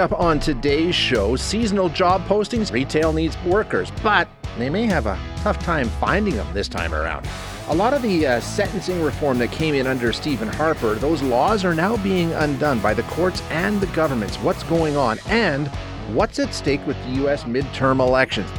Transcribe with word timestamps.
up 0.00 0.12
on 0.18 0.40
today's 0.40 0.94
show, 0.94 1.36
seasonal 1.36 1.88
job 1.90 2.24
postings, 2.26 2.72
retail 2.72 3.12
needs 3.12 3.36
workers, 3.44 3.92
but 4.02 4.28
they 4.58 4.70
may 4.70 4.86
have 4.86 5.06
a 5.06 5.18
tough 5.36 5.58
time 5.58 5.88
finding 5.88 6.34
them 6.34 6.46
this 6.54 6.68
time 6.68 6.94
around. 6.94 7.28
A 7.68 7.74
lot 7.74 7.92
of 7.92 8.02
the 8.02 8.26
uh, 8.26 8.40
sentencing 8.40 9.02
reform 9.02 9.38
that 9.38 9.52
came 9.52 9.74
in 9.74 9.86
under 9.86 10.12
Stephen 10.12 10.48
Harper, 10.48 10.94
those 10.94 11.22
laws 11.22 11.64
are 11.64 11.74
now 11.74 11.96
being 11.98 12.32
undone 12.32 12.80
by 12.80 12.94
the 12.94 13.02
courts 13.04 13.42
and 13.50 13.80
the 13.80 13.86
governments. 13.88 14.36
What's 14.38 14.62
going 14.64 14.96
on? 14.96 15.18
And 15.26 15.68
what's 16.14 16.38
at 16.38 16.54
stake 16.54 16.84
with 16.86 16.96
the 17.04 17.10
U.S. 17.22 17.44
midterm 17.44 18.00
elections? 18.00 18.50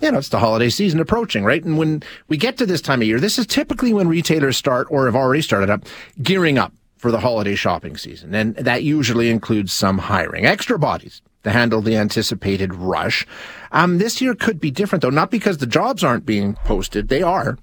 you 0.00 0.12
know, 0.12 0.18
it's 0.18 0.28
the 0.28 0.38
holiday 0.38 0.68
season 0.68 1.00
approaching, 1.00 1.44
right? 1.44 1.64
And 1.64 1.78
when 1.78 2.02
we 2.28 2.36
get 2.36 2.58
to 2.58 2.66
this 2.66 2.82
time 2.82 3.00
of 3.00 3.08
year, 3.08 3.18
this 3.18 3.38
is 3.38 3.46
typically 3.46 3.94
when 3.94 4.06
retailers 4.06 4.56
start 4.56 4.86
or 4.90 5.06
have 5.06 5.16
already 5.16 5.40
started 5.40 5.70
up 5.70 5.84
gearing 6.22 6.58
up 6.58 6.74
for 7.04 7.10
the 7.10 7.20
holiday 7.20 7.54
shopping 7.54 7.98
season. 7.98 8.34
And 8.34 8.56
that 8.56 8.82
usually 8.82 9.28
includes 9.28 9.74
some 9.74 9.98
hiring, 9.98 10.46
extra 10.46 10.78
bodies 10.78 11.20
to 11.42 11.50
handle 11.50 11.82
the 11.82 11.96
anticipated 11.96 12.72
rush. 12.72 13.26
Um, 13.72 13.98
this 13.98 14.22
year 14.22 14.34
could 14.34 14.58
be 14.58 14.70
different 14.70 15.02
though, 15.02 15.10
not 15.10 15.30
because 15.30 15.58
the 15.58 15.66
jobs 15.66 16.02
aren't 16.02 16.24
being 16.24 16.54
posted. 16.64 17.08
They 17.08 17.20
are. 17.20 17.58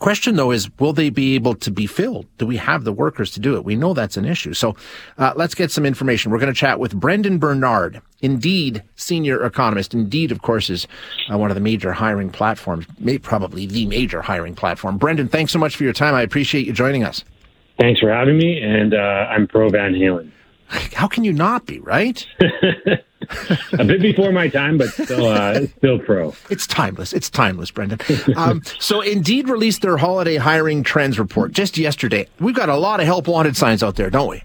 Question 0.00 0.34
though 0.34 0.50
is, 0.50 0.68
will 0.80 0.92
they 0.92 1.10
be 1.10 1.36
able 1.36 1.54
to 1.54 1.70
be 1.70 1.86
filled? 1.86 2.26
Do 2.38 2.46
we 2.46 2.56
have 2.56 2.82
the 2.82 2.92
workers 2.92 3.30
to 3.34 3.40
do 3.40 3.54
it? 3.54 3.64
We 3.64 3.76
know 3.76 3.94
that's 3.94 4.16
an 4.16 4.24
issue. 4.24 4.52
So 4.52 4.74
uh, 5.16 5.32
let's 5.36 5.54
get 5.54 5.70
some 5.70 5.86
information. 5.86 6.32
We're 6.32 6.40
going 6.40 6.52
to 6.52 6.58
chat 6.58 6.80
with 6.80 6.98
Brendon 6.98 7.38
Bernard, 7.38 8.02
Indeed 8.20 8.82
senior 8.96 9.44
economist. 9.44 9.94
Indeed, 9.94 10.32
of 10.32 10.42
course, 10.42 10.70
is 10.70 10.88
uh, 11.32 11.38
one 11.38 11.52
of 11.52 11.54
the 11.54 11.60
major 11.60 11.92
hiring 11.92 12.30
platforms, 12.30 12.84
may, 12.98 13.16
probably 13.16 13.66
the 13.66 13.86
major 13.86 14.22
hiring 14.22 14.56
platform. 14.56 14.98
Brendon, 14.98 15.28
thanks 15.28 15.52
so 15.52 15.60
much 15.60 15.76
for 15.76 15.84
your 15.84 15.92
time. 15.92 16.16
I 16.16 16.22
appreciate 16.22 16.66
you 16.66 16.72
joining 16.72 17.04
us. 17.04 17.24
Thanks 17.80 17.98
for 17.98 18.12
having 18.12 18.36
me, 18.36 18.60
and 18.60 18.92
uh, 18.92 18.98
I'm 18.98 19.46
pro 19.46 19.70
Van 19.70 19.94
Halen. 19.94 20.30
How 20.94 21.08
can 21.08 21.24
you 21.24 21.32
not 21.32 21.64
be, 21.64 21.80
right? 21.80 22.26
a 23.72 23.84
bit 23.84 24.02
before 24.02 24.32
my 24.32 24.48
time, 24.48 24.76
but 24.76 24.90
still, 24.90 25.26
uh, 25.26 25.62
still 25.78 25.98
pro. 25.98 26.34
It's 26.50 26.66
timeless. 26.66 27.14
It's 27.14 27.30
timeless, 27.30 27.70
Brendon. 27.70 27.98
Um, 28.36 28.60
so, 28.78 29.00
Indeed 29.00 29.48
released 29.48 29.80
their 29.80 29.96
holiday 29.96 30.36
hiring 30.36 30.82
trends 30.82 31.18
report 31.18 31.52
just 31.52 31.78
yesterday. 31.78 32.28
We've 32.38 32.54
got 32.54 32.68
a 32.68 32.76
lot 32.76 33.00
of 33.00 33.06
help 33.06 33.26
wanted 33.26 33.56
signs 33.56 33.82
out 33.82 33.96
there, 33.96 34.10
don't 34.10 34.28
we? 34.28 34.42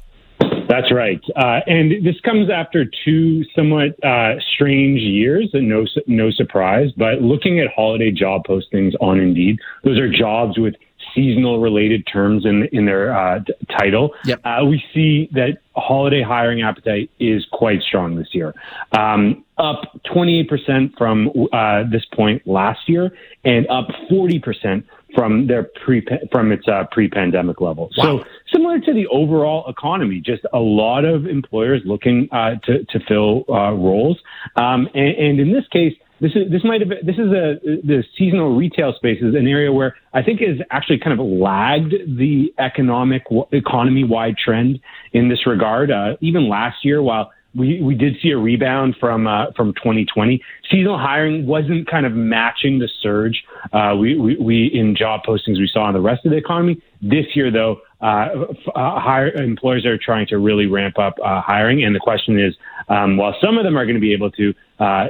That's 0.69 0.91
right, 0.91 1.21
uh, 1.35 1.59
and 1.67 2.05
this 2.05 2.19
comes 2.21 2.49
after 2.49 2.85
two 3.03 3.43
somewhat 3.55 4.01
uh, 4.03 4.35
strange 4.55 4.99
years, 4.99 5.49
and 5.53 5.67
no 5.69 5.85
no 6.07 6.31
surprise. 6.31 6.89
But 6.97 7.21
looking 7.21 7.59
at 7.59 7.67
holiday 7.75 8.11
job 8.11 8.45
postings 8.45 8.93
on 8.99 9.19
Indeed, 9.19 9.59
those 9.83 9.99
are 9.99 10.11
jobs 10.11 10.57
with 10.57 10.75
seasonal 11.15 11.59
related 11.59 12.05
terms 12.05 12.45
in 12.45 12.67
in 12.71 12.85
their 12.85 13.15
uh, 13.15 13.39
title, 13.79 14.13
yep. 14.25 14.39
uh, 14.45 14.63
we 14.65 14.83
see 14.93 15.29
that 15.31 15.57
holiday 15.75 16.21
hiring 16.21 16.61
appetite 16.61 17.09
is 17.19 17.45
quite 17.51 17.81
strong 17.81 18.15
this 18.15 18.29
year, 18.33 18.53
um, 18.91 19.43
up 19.57 19.81
28% 20.05 20.97
from 20.97 21.29
uh, 21.51 21.83
this 21.89 22.05
point 22.13 22.45
last 22.45 22.87
year, 22.87 23.11
and 23.43 23.67
up 23.69 23.87
40% 24.11 24.83
from 25.15 25.47
their 25.47 25.63
pre 25.63 26.05
from 26.31 26.51
its 26.51 26.67
uh, 26.67 26.83
pre-pandemic 26.91 27.61
level. 27.61 27.89
Wow. 27.97 28.19
So 28.19 28.25
similar 28.51 28.79
to 28.79 28.93
the 28.93 29.07
overall 29.07 29.67
economy, 29.69 30.21
just 30.23 30.43
a 30.53 30.59
lot 30.59 31.05
of 31.05 31.25
employers 31.25 31.81
looking 31.85 32.27
uh, 32.31 32.55
to 32.65 32.83
to 32.83 32.99
fill 33.07 33.45
uh, 33.49 33.71
roles, 33.71 34.19
um, 34.57 34.87
and, 34.93 35.15
and 35.15 35.39
in 35.39 35.51
this 35.53 35.67
case 35.71 35.93
this 36.21 36.31
is 36.31 36.49
this 36.51 36.63
might 36.63 36.79
have 36.81 36.89
been, 36.89 37.05
this 37.05 37.15
is 37.15 37.31
a 37.31 37.59
the 37.63 38.03
seasonal 38.17 38.55
retail 38.55 38.93
space 38.95 39.21
is 39.21 39.35
an 39.35 39.47
area 39.47 39.71
where 39.71 39.95
I 40.13 40.23
think 40.23 40.41
is 40.41 40.59
actually 40.71 40.99
kind 40.99 41.19
of 41.19 41.25
lagged 41.25 41.93
the 42.17 42.53
economic 42.57 43.23
economy 43.51 44.03
wide 44.03 44.37
trend 44.37 44.79
in 45.13 45.29
this 45.29 45.45
regard. 45.45 45.91
Uh, 45.91 46.15
even 46.21 46.47
last 46.47 46.85
year, 46.85 47.01
while 47.01 47.31
we, 47.55 47.81
we 47.81 47.95
did 47.95 48.17
see 48.21 48.29
a 48.31 48.37
rebound 48.37 48.95
from 48.99 49.27
uh, 49.27 49.51
from 49.55 49.73
2020. 49.75 50.41
Seasonal 50.69 50.97
hiring 50.97 51.45
wasn't 51.47 51.89
kind 51.89 52.05
of 52.05 52.13
matching 52.13 52.79
the 52.79 52.89
surge 53.01 53.43
uh, 53.73 53.95
we, 53.97 54.17
we, 54.17 54.35
we 54.37 54.71
in 54.73 54.95
job 54.95 55.21
postings 55.27 55.57
we 55.57 55.69
saw 55.71 55.87
in 55.87 55.93
the 55.93 56.01
rest 56.01 56.25
of 56.25 56.31
the 56.31 56.37
economy. 56.37 56.81
This 57.01 57.25
year, 57.35 57.51
though, 57.51 57.81
uh, 58.01 58.27
uh, 58.75 58.99
hire, 58.99 59.29
employers 59.29 59.85
are 59.85 59.97
trying 59.97 60.27
to 60.27 60.37
really 60.37 60.65
ramp 60.65 60.97
up 60.99 61.15
uh, 61.23 61.41
hiring, 61.41 61.83
and 61.83 61.95
the 61.95 61.99
question 61.99 62.39
is, 62.39 62.55
um, 62.89 63.17
while 63.17 63.35
some 63.41 63.57
of 63.57 63.63
them 63.63 63.77
are 63.77 63.85
going 63.85 63.95
to 63.95 64.01
be 64.01 64.13
able 64.13 64.31
to, 64.31 64.53
uh, 64.79 65.07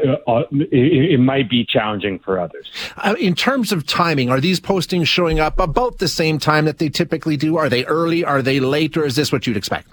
it, 0.52 1.12
it, 1.12 1.20
might 1.20 1.50
be 1.50 1.66
challenging 1.66 2.20
for 2.20 2.40
others. 2.40 2.70
In 3.20 3.34
terms 3.34 3.72
of 3.72 3.86
timing, 3.86 4.30
are 4.30 4.40
these 4.40 4.60
postings 4.60 5.08
showing 5.08 5.40
up 5.40 5.60
about 5.60 5.98
the 5.98 6.08
same 6.08 6.38
time 6.40 6.66
that 6.66 6.78
they 6.78 6.90
typically 6.90 7.38
do? 7.38 7.58
Are 7.58 7.70
they 7.70 7.86
early? 7.86 8.24
Are 8.24 8.42
they 8.42 8.60
late? 8.60 8.96
Or 8.96 9.06
is 9.06 9.16
this 9.16 9.32
what 9.32 9.48
you'd 9.48 9.58
expect? 9.58 9.90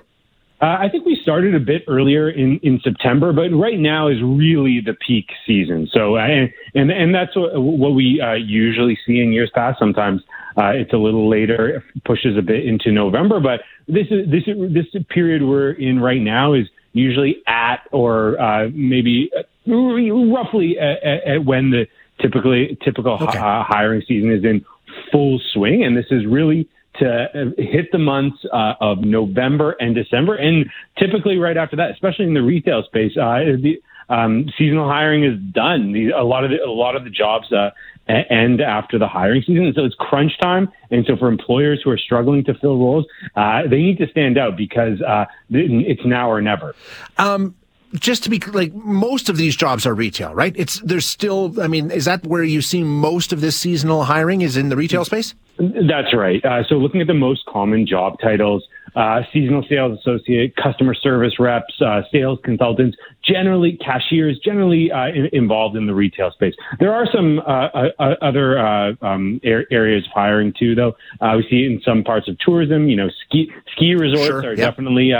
Uh, 0.62 0.78
I 0.78 0.88
think 0.88 1.04
we 1.04 1.18
started 1.20 1.56
a 1.56 1.60
bit 1.60 1.82
earlier 1.88 2.30
in, 2.30 2.60
in 2.62 2.80
September, 2.84 3.32
but 3.32 3.50
right 3.50 3.80
now 3.80 4.06
is 4.06 4.22
really 4.22 4.80
the 4.80 4.94
peak 4.94 5.26
season. 5.44 5.88
So, 5.92 6.16
and 6.16 6.52
and, 6.76 6.92
and 6.92 7.12
that's 7.12 7.34
what, 7.34 7.60
what 7.60 7.94
we 7.94 8.20
uh, 8.20 8.34
usually 8.34 8.96
see 9.04 9.18
in 9.18 9.32
years 9.32 9.50
past. 9.52 9.80
Sometimes 9.80 10.22
uh, 10.56 10.68
it's 10.68 10.92
a 10.92 10.98
little 10.98 11.28
later, 11.28 11.84
pushes 12.04 12.38
a 12.38 12.42
bit 12.42 12.64
into 12.64 12.92
November, 12.92 13.40
but 13.40 13.62
this 13.88 14.06
is 14.12 14.30
this 14.30 14.44
this 14.70 15.02
period 15.08 15.42
we're 15.42 15.72
in 15.72 15.98
right 15.98 16.20
now 16.20 16.52
is 16.52 16.68
usually 16.92 17.42
at 17.48 17.78
or 17.90 18.40
uh, 18.40 18.68
maybe 18.72 19.32
roughly 19.66 20.78
at, 20.78 21.02
at, 21.24 21.44
when 21.44 21.70
the 21.70 21.86
typically 22.20 22.78
typical 22.84 23.14
okay. 23.14 23.36
uh, 23.36 23.64
hiring 23.64 24.02
season 24.06 24.30
is 24.30 24.44
in 24.44 24.64
full 25.10 25.40
swing, 25.52 25.82
and 25.82 25.96
this 25.96 26.06
is 26.12 26.24
really 26.24 26.68
to 26.98 27.06
uh, 27.08 27.62
hit 27.62 27.90
the 27.92 27.98
months 27.98 28.38
uh, 28.52 28.74
of 28.80 28.98
November 28.98 29.72
and 29.80 29.94
December, 29.94 30.34
and 30.34 30.66
typically 30.98 31.38
right 31.38 31.56
after 31.56 31.76
that, 31.76 31.90
especially 31.90 32.26
in 32.26 32.34
the 32.34 32.42
retail 32.42 32.82
space, 32.84 33.12
uh, 33.16 33.38
the 33.60 33.80
um, 34.08 34.46
seasonal 34.58 34.88
hiring 34.88 35.24
is 35.24 35.38
done. 35.52 35.92
The, 35.92 36.10
a 36.10 36.24
lot 36.24 36.44
of 36.44 36.50
the, 36.50 36.58
a 36.58 36.70
lot 36.70 36.96
of 36.96 37.04
the 37.04 37.10
jobs 37.10 37.50
uh, 37.52 37.70
end 38.08 38.60
after 38.60 38.98
the 38.98 39.08
hiring 39.08 39.42
season, 39.42 39.72
so 39.74 39.84
it's 39.84 39.94
crunch 39.94 40.32
time. 40.40 40.70
And 40.90 41.06
so 41.06 41.16
for 41.16 41.28
employers 41.28 41.80
who 41.82 41.90
are 41.90 41.98
struggling 41.98 42.44
to 42.44 42.54
fill 42.54 42.78
roles, 42.78 43.06
uh, 43.36 43.62
they 43.62 43.78
need 43.78 43.98
to 43.98 44.08
stand 44.08 44.38
out 44.38 44.56
because 44.56 45.00
uh, 45.00 45.24
it's 45.50 46.04
now 46.04 46.30
or 46.30 46.42
never. 46.42 46.74
Um, 47.16 47.54
just 47.94 48.24
to 48.24 48.30
be 48.30 48.38
like 48.38 48.72
most 48.74 49.28
of 49.28 49.36
these 49.36 49.54
jobs 49.54 49.86
are 49.86 49.94
retail, 49.94 50.34
right? 50.34 50.54
It's 50.56 50.80
there's 50.80 51.06
still. 51.06 51.60
I 51.60 51.68
mean, 51.68 51.90
is 51.90 52.06
that 52.06 52.26
where 52.26 52.42
you 52.42 52.62
see 52.62 52.82
most 52.82 53.32
of 53.32 53.40
this 53.40 53.56
seasonal 53.56 54.04
hiring 54.04 54.40
is 54.40 54.56
in 54.56 54.68
the 54.68 54.76
retail 54.76 55.04
space? 55.04 55.34
That's 55.58 56.14
right. 56.14 56.44
Uh, 56.44 56.64
so 56.68 56.76
looking 56.76 57.00
at 57.00 57.06
the 57.06 57.14
most 57.14 57.44
common 57.46 57.86
job 57.86 58.18
titles, 58.20 58.64
uh, 58.96 59.20
seasonal 59.32 59.64
sales 59.68 59.98
associate, 59.98 60.56
customer 60.56 60.94
service 60.94 61.38
reps, 61.38 61.74
uh, 61.80 62.02
sales 62.10 62.38
consultants, 62.42 62.96
generally 63.22 63.78
cashiers, 63.84 64.38
generally 64.44 64.90
uh, 64.90 65.08
in, 65.08 65.28
involved 65.32 65.76
in 65.76 65.86
the 65.86 65.94
retail 65.94 66.30
space. 66.30 66.54
There 66.80 66.92
are 66.92 67.06
some 67.12 67.40
uh, 67.40 67.68
uh, 67.98 68.14
other 68.22 68.58
um, 69.02 69.40
areas 69.44 70.04
of 70.06 70.12
hiring 70.12 70.52
too, 70.58 70.74
though. 70.74 70.96
we 71.36 71.46
see 71.48 71.64
in 71.64 71.80
some 71.84 72.02
parts 72.02 72.28
of 72.28 72.38
tourism. 72.38 72.88
You 72.88 72.96
know, 72.96 73.08
ski 73.26 73.50
ski 73.72 73.94
resorts 73.94 74.26
sure, 74.26 74.52
are 74.52 74.56
definitely 74.56 75.12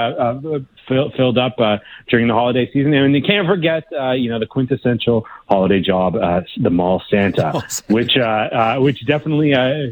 fill, 0.89 1.11
filled 1.17 1.39
up 1.39 1.59
uh, 1.59 1.79
during 2.09 2.29
the 2.29 2.35
holiday 2.35 2.71
season. 2.73 2.95
And 2.95 3.15
you 3.15 3.23
can't 3.23 3.47
forget, 3.47 3.85
uh, 3.99 4.13
you 4.13 4.31
know, 4.31 4.39
the 4.39 4.47
quintessential 4.47 5.27
holiday 5.49 5.81
job, 5.81 6.17
uh, 6.17 6.43
the 6.57 6.71
mall 6.71 7.03
Santa, 7.11 7.63
which 7.89 8.17
uh, 8.17 8.23
uh, 8.23 8.77
which 8.79 9.05
definitely 9.07 9.55
uh, 9.55 9.89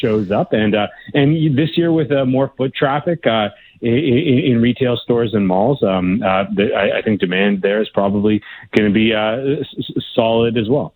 shows 0.00 0.30
up. 0.30 0.52
And 0.52 0.74
and 1.14 1.56
this 1.56 1.76
year 1.76 1.92
with 1.92 2.10
more 2.26 2.52
foot 2.56 2.74
traffic. 2.74 3.24
In, 3.80 3.90
in, 3.92 4.62
retail 4.62 4.96
stores 4.96 5.34
and 5.34 5.46
malls, 5.46 5.82
um, 5.82 6.20
the, 6.20 6.70
I, 6.74 6.98
I, 6.98 7.02
think 7.02 7.20
demand 7.20 7.60
there 7.60 7.82
is 7.82 7.88
probably 7.90 8.40
going 8.74 8.88
to 8.88 8.94
be 8.94 9.12
s- 9.12 10.04
solid 10.14 10.56
as 10.56 10.70
well. 10.70 10.94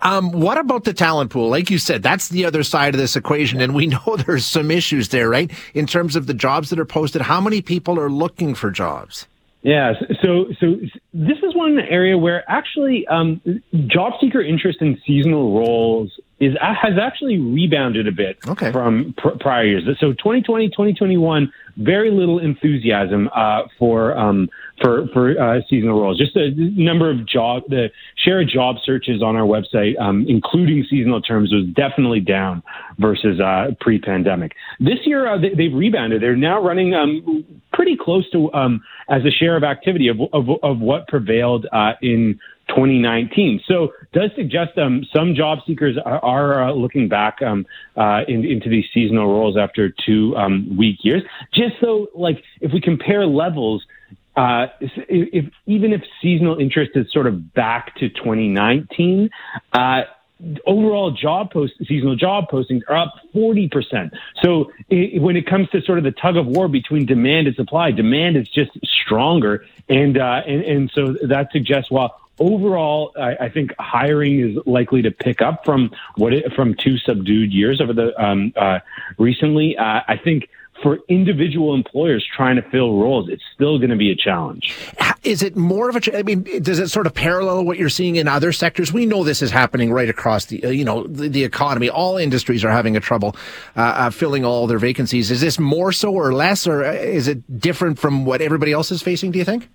Um, 0.00 0.32
what 0.32 0.58
about 0.58 0.84
the 0.84 0.92
talent 0.92 1.30
pool? 1.30 1.48
Like 1.48 1.70
you 1.70 1.78
said, 1.78 2.02
that's 2.02 2.28
the 2.28 2.44
other 2.44 2.62
side 2.62 2.94
of 2.94 3.00
this 3.00 3.16
equation. 3.16 3.60
And 3.60 3.74
we 3.74 3.86
know 3.88 4.16
there's 4.26 4.46
some 4.46 4.70
issues 4.70 5.08
there, 5.08 5.28
right? 5.28 5.50
In 5.74 5.86
terms 5.86 6.16
of 6.16 6.26
the 6.26 6.34
jobs 6.34 6.70
that 6.70 6.78
are 6.78 6.84
posted, 6.84 7.22
how 7.22 7.40
many 7.40 7.62
people 7.62 7.98
are 7.98 8.10
looking 8.10 8.54
for 8.54 8.70
jobs? 8.70 9.26
Yeah, 9.62 9.92
so 10.20 10.46
so 10.58 10.74
this 11.14 11.38
is 11.38 11.54
one 11.54 11.78
area 11.78 12.18
where 12.18 12.42
actually 12.50 13.06
um, 13.06 13.40
job 13.86 14.14
seeker 14.20 14.42
interest 14.42 14.78
in 14.80 15.00
seasonal 15.06 15.56
roles 15.56 16.10
is 16.42 16.56
has 16.60 16.98
actually 17.00 17.38
rebounded 17.38 18.08
a 18.08 18.12
bit 18.12 18.36
okay. 18.48 18.72
from 18.72 19.14
pr- 19.16 19.38
prior 19.38 19.64
years. 19.64 19.84
So 20.00 20.12
2020, 20.12 20.70
2021, 20.70 21.52
very 21.76 22.10
little 22.10 22.40
enthusiasm 22.40 23.30
uh, 23.32 23.62
for 23.78 24.18
um, 24.18 24.48
for 24.80 25.06
for 25.12 25.40
uh, 25.40 25.60
seasonal 25.70 26.00
roles. 26.00 26.18
Just 26.18 26.34
the 26.34 26.50
number 26.76 27.08
of 27.08 27.28
job, 27.28 27.62
the 27.68 27.90
share 28.16 28.40
of 28.40 28.48
job 28.48 28.76
searches 28.84 29.22
on 29.22 29.36
our 29.36 29.46
website, 29.46 29.98
um, 30.00 30.26
including 30.28 30.84
seasonal 30.90 31.22
terms, 31.22 31.52
was 31.52 31.64
definitely 31.76 32.20
down 32.20 32.64
versus 32.98 33.40
uh, 33.40 33.68
pre-pandemic. 33.80 34.52
This 34.80 34.98
year, 35.04 35.32
uh, 35.32 35.38
they, 35.38 35.64
have 35.64 35.74
rebounded. 35.74 36.20
They're 36.20 36.34
now 36.34 36.60
running 36.60 36.92
um, 36.92 37.61
pretty 37.82 37.98
close 38.00 38.30
to 38.30 38.52
um, 38.52 38.80
as 39.08 39.22
a 39.24 39.30
share 39.30 39.56
of 39.56 39.64
activity 39.64 40.06
of 40.06 40.20
of, 40.32 40.48
of 40.62 40.78
what 40.78 41.08
prevailed 41.08 41.66
uh, 41.72 41.94
in 42.00 42.38
2019. 42.68 43.60
So 43.66 43.92
does 44.12 44.30
suggest 44.36 44.78
um, 44.78 45.04
some 45.12 45.34
job 45.34 45.58
seekers 45.66 45.96
are, 46.04 46.24
are 46.24 46.68
uh, 46.68 46.72
looking 46.72 47.08
back 47.08 47.42
um, 47.42 47.66
uh, 47.96 48.20
in, 48.28 48.44
into 48.44 48.68
these 48.68 48.84
seasonal 48.94 49.26
roles 49.26 49.56
after 49.56 49.92
two 50.06 50.36
um, 50.36 50.76
weak 50.78 50.98
years. 51.02 51.22
Just 51.52 51.74
so, 51.80 52.06
like, 52.14 52.40
if 52.60 52.72
we 52.72 52.80
compare 52.80 53.26
levels, 53.26 53.84
uh, 54.36 54.66
if, 54.80 54.92
if, 55.08 55.44
even 55.66 55.92
if 55.92 56.02
seasonal 56.22 56.58
interest 56.60 56.92
is 56.94 57.12
sort 57.12 57.26
of 57.26 57.52
back 57.52 57.96
to 57.96 58.08
2019, 58.10 59.28
uh, 59.72 60.02
overall 60.66 61.10
job 61.10 61.52
post 61.52 61.74
seasonal 61.86 62.16
job 62.16 62.48
postings 62.50 62.82
are 62.88 62.96
up 62.96 63.14
40%. 63.34 64.10
So 64.42 64.72
it, 64.88 65.20
when 65.20 65.36
it 65.36 65.46
comes 65.46 65.68
to 65.70 65.82
sort 65.82 65.98
of 65.98 66.04
the 66.04 66.12
tug 66.12 66.36
of 66.36 66.46
war 66.46 66.68
between 66.68 67.06
demand 67.06 67.46
and 67.46 67.56
supply, 67.56 67.90
demand 67.90 68.36
is 68.36 68.48
just 68.48 68.70
stronger. 69.04 69.64
And, 69.88 70.18
uh, 70.18 70.42
and, 70.46 70.62
and 70.62 70.90
so 70.94 71.16
that 71.22 71.50
suggests, 71.52 71.90
well, 71.90 72.18
overall, 72.38 73.12
I, 73.16 73.36
I, 73.46 73.48
think 73.50 73.72
hiring 73.78 74.40
is 74.40 74.58
likely 74.66 75.02
to 75.02 75.10
pick 75.10 75.42
up 75.42 75.64
from 75.64 75.90
what 76.16 76.32
it, 76.32 76.52
from 76.54 76.74
two 76.74 76.98
subdued 76.98 77.52
years 77.52 77.80
over 77.80 77.92
the 77.92 78.20
um, 78.22 78.52
uh, 78.56 78.80
recently. 79.18 79.76
Uh, 79.76 80.00
I 80.08 80.16
think 80.16 80.48
for 80.82 80.98
individual 81.08 81.74
employers 81.74 82.26
trying 82.36 82.56
to 82.56 82.62
fill 82.70 82.98
roles, 82.98 83.28
it's 83.28 83.42
still 83.54 83.78
going 83.78 83.90
to 83.90 83.96
be 83.96 84.10
a 84.10 84.16
challenge. 84.16 84.76
Is 85.22 85.42
it 85.42 85.56
more 85.56 85.88
of 85.88 85.96
a? 85.96 86.18
I 86.18 86.22
mean, 86.22 86.42
does 86.62 86.80
it 86.80 86.88
sort 86.88 87.06
of 87.06 87.14
parallel 87.14 87.64
what 87.64 87.78
you're 87.78 87.88
seeing 87.88 88.16
in 88.16 88.26
other 88.26 88.52
sectors? 88.52 88.92
We 88.92 89.06
know 89.06 89.22
this 89.22 89.40
is 89.40 89.50
happening 89.52 89.92
right 89.92 90.08
across 90.08 90.46
the, 90.46 90.64
uh, 90.64 90.70
you 90.70 90.84
know, 90.84 91.06
the, 91.06 91.28
the, 91.28 91.44
economy. 91.44 91.88
All 91.88 92.16
industries 92.16 92.64
are 92.64 92.70
having 92.70 92.96
a 92.96 93.00
trouble 93.00 93.36
uh, 93.76 93.80
uh, 93.80 94.10
filling 94.10 94.44
all 94.44 94.66
their 94.66 94.80
vacancies. 94.80 95.30
Is 95.30 95.40
this 95.40 95.58
more 95.58 95.92
so 95.92 96.12
or 96.12 96.32
less, 96.32 96.66
or 96.66 96.84
uh, 96.84 96.92
is 96.92 97.28
it 97.28 97.60
different 97.60 98.00
from 98.00 98.24
what 98.24 98.40
everybody 98.40 98.72
else 98.72 98.90
is 98.90 99.00
facing? 99.00 99.30
Do 99.30 99.38
you 99.38 99.44
think? 99.44 99.68